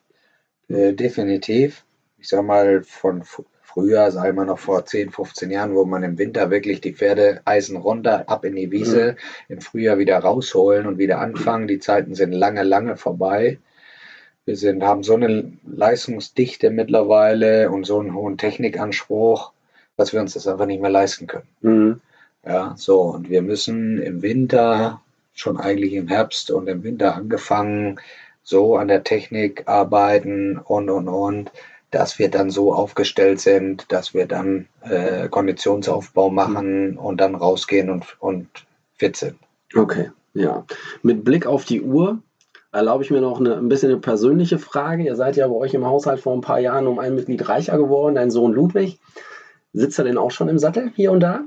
[0.68, 1.84] Äh, definitiv.
[2.18, 3.22] Ich sag mal, von
[3.68, 7.42] früher, sagen wir noch vor 10, 15 Jahren, wo man im Winter wirklich die Pferde
[7.44, 9.12] Eisen runter, ab in die Wiese,
[9.48, 9.54] mhm.
[9.56, 11.68] im Frühjahr wieder rausholen und wieder anfangen.
[11.68, 13.58] Die Zeiten sind lange, lange vorbei.
[14.46, 19.52] Wir sind, haben so eine Leistungsdichte mittlerweile und so einen hohen Technikanspruch,
[19.96, 21.48] dass wir uns das einfach nicht mehr leisten können.
[21.60, 22.00] Mhm.
[22.46, 23.02] Ja, so.
[23.02, 25.02] Und wir müssen im Winter,
[25.34, 28.00] schon eigentlich im Herbst und im Winter angefangen,
[28.42, 31.52] so an der Technik arbeiten und, und, und
[31.90, 36.98] dass wir dann so aufgestellt sind, dass wir dann äh, Konditionsaufbau machen mhm.
[36.98, 38.48] und dann rausgehen und, und
[38.94, 39.36] fit sind.
[39.74, 40.64] Okay, ja.
[41.02, 42.22] Mit Blick auf die Uhr
[42.72, 45.04] erlaube ich mir noch eine, ein bisschen eine persönliche Frage.
[45.04, 47.78] Ihr seid ja bei euch im Haushalt vor ein paar Jahren um ein Mitglied reicher
[47.78, 48.98] geworden, dein Sohn Ludwig.
[49.72, 51.44] Sitzt er denn auch schon im Sattel hier und da?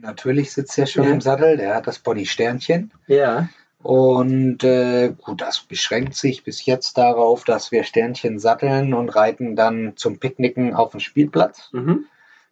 [0.00, 1.10] Natürlich sitzt er schon ja.
[1.10, 1.56] im Sattel.
[1.56, 2.92] Der hat das Pony Sternchen.
[3.06, 3.48] Ja.
[3.82, 9.56] Und äh, gut, das beschränkt sich bis jetzt darauf, dass wir Sternchen satteln und reiten
[9.56, 11.70] dann zum Picknicken auf den Spielplatz.
[11.72, 12.04] Mhm.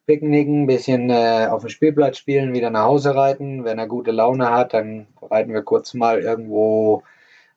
[0.07, 3.65] Picknicken, bisschen äh, auf dem Spielplatz spielen, wieder nach Hause reiten.
[3.65, 7.03] Wenn er gute Laune hat, dann reiten wir kurz mal irgendwo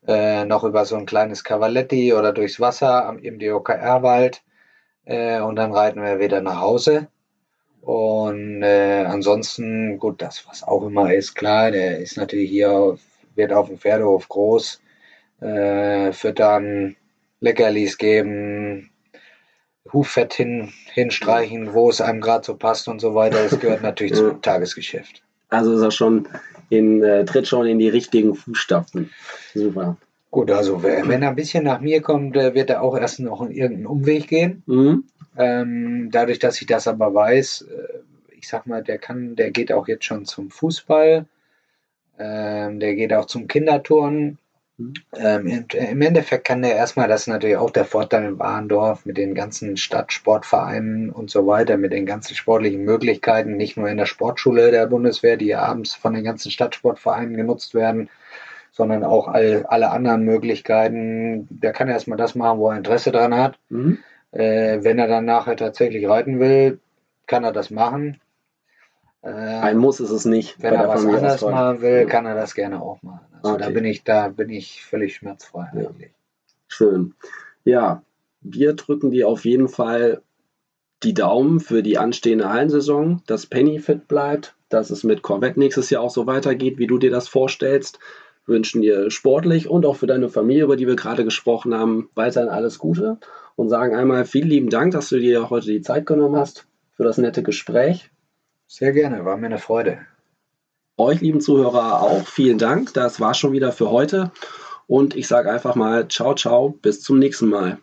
[0.05, 4.43] äh, noch über so ein kleines Cavaletti oder durchs Wasser am, im DOKR-Wald.
[5.05, 7.07] Äh, und dann reiten wir wieder nach Hause.
[7.79, 12.97] Und äh, ansonsten, gut, das was auch immer ist, klar, der ist natürlich hier
[13.41, 14.81] wird auf dem Pferdehof groß,
[15.41, 16.95] äh, füttern,
[17.39, 18.91] Leckerlis geben,
[19.91, 23.43] Huffett hin, hinstreichen, wo es einem gerade so passt und so weiter.
[23.43, 25.23] Das gehört natürlich zum Tagesgeschäft.
[25.49, 26.27] Also ist er schon
[26.69, 29.09] in, äh, tritt schon in die richtigen Fußstapfen.
[29.53, 29.97] Super.
[30.29, 33.51] Gut, also wenn er ein bisschen nach mir kommt, wird er auch erst noch in
[33.51, 34.63] irgendeinen Umweg gehen.
[34.65, 35.03] Mhm.
[35.35, 39.73] Ähm, dadurch, dass ich das aber weiß, äh, ich sag mal, der kann, der geht
[39.73, 41.25] auch jetzt schon zum Fußball,
[42.21, 44.37] ähm, der geht auch zum Kinderturnen.
[44.77, 44.93] Mhm.
[45.15, 49.05] Ähm, im, Im Endeffekt kann der erstmal, das ist natürlich auch der Vorteil in Warendorf
[49.05, 53.97] mit den ganzen Stadtsportvereinen und so weiter, mit den ganzen sportlichen Möglichkeiten, nicht nur in
[53.97, 58.09] der Sportschule der Bundeswehr, die abends von den ganzen Stadtsportvereinen genutzt werden,
[58.71, 61.47] sondern auch all, alle anderen Möglichkeiten.
[61.49, 63.57] Der kann erstmal das machen, wo er Interesse dran hat.
[63.69, 63.97] Mhm.
[64.31, 66.79] Äh, wenn er dann nachher tatsächlich reiten will,
[67.27, 68.19] kann er das machen.
[69.23, 70.61] Äh, Ein Muss ist es nicht.
[70.61, 72.05] wenn er was Familie anderes machen will, Ja.
[72.05, 73.25] kann er das gerne auch machen.
[73.41, 73.73] Also da Okay.
[73.73, 75.89] bin ich, da bin ich völlig schmerzfrei Ja.
[75.89, 76.11] eigentlich.
[76.67, 77.13] Schön.
[77.63, 78.03] Ja,
[78.41, 80.21] wir drücken dir auf jeden Fall
[81.03, 85.89] die Daumen für die anstehende Hallensaison, dass Penny fit bleibt, dass es mit Corvette nächstes
[85.89, 87.99] Jahr auch so weitergeht, wie du dir das vorstellst.
[88.47, 92.49] Wünschen dir sportlich und auch für deine Familie, über die wir gerade gesprochen haben, weiterhin
[92.49, 93.17] alles Gute
[93.55, 96.65] und sagen einmal vielen lieben Dank, dass du dir heute die Zeit genommen hast
[96.95, 98.09] für das nette Gespräch.
[98.73, 99.99] Sehr gerne, war mir eine Freude.
[100.95, 102.93] Euch, lieben Zuhörer, auch vielen Dank.
[102.93, 104.31] Das war schon wieder für heute.
[104.87, 107.79] Und ich sage einfach mal, ciao, ciao, bis zum nächsten Mal.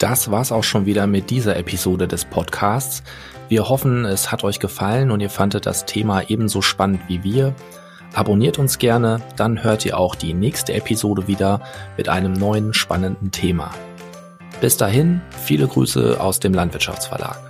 [0.00, 3.04] Das war's auch schon wieder mit dieser Episode des Podcasts.
[3.48, 7.54] Wir hoffen, es hat euch gefallen und ihr fandet das Thema ebenso spannend wie wir.
[8.14, 11.62] Abonniert uns gerne, dann hört ihr auch die nächste Episode wieder
[11.96, 13.70] mit einem neuen spannenden Thema.
[14.60, 17.47] Bis dahin, viele Grüße aus dem Landwirtschaftsverlag.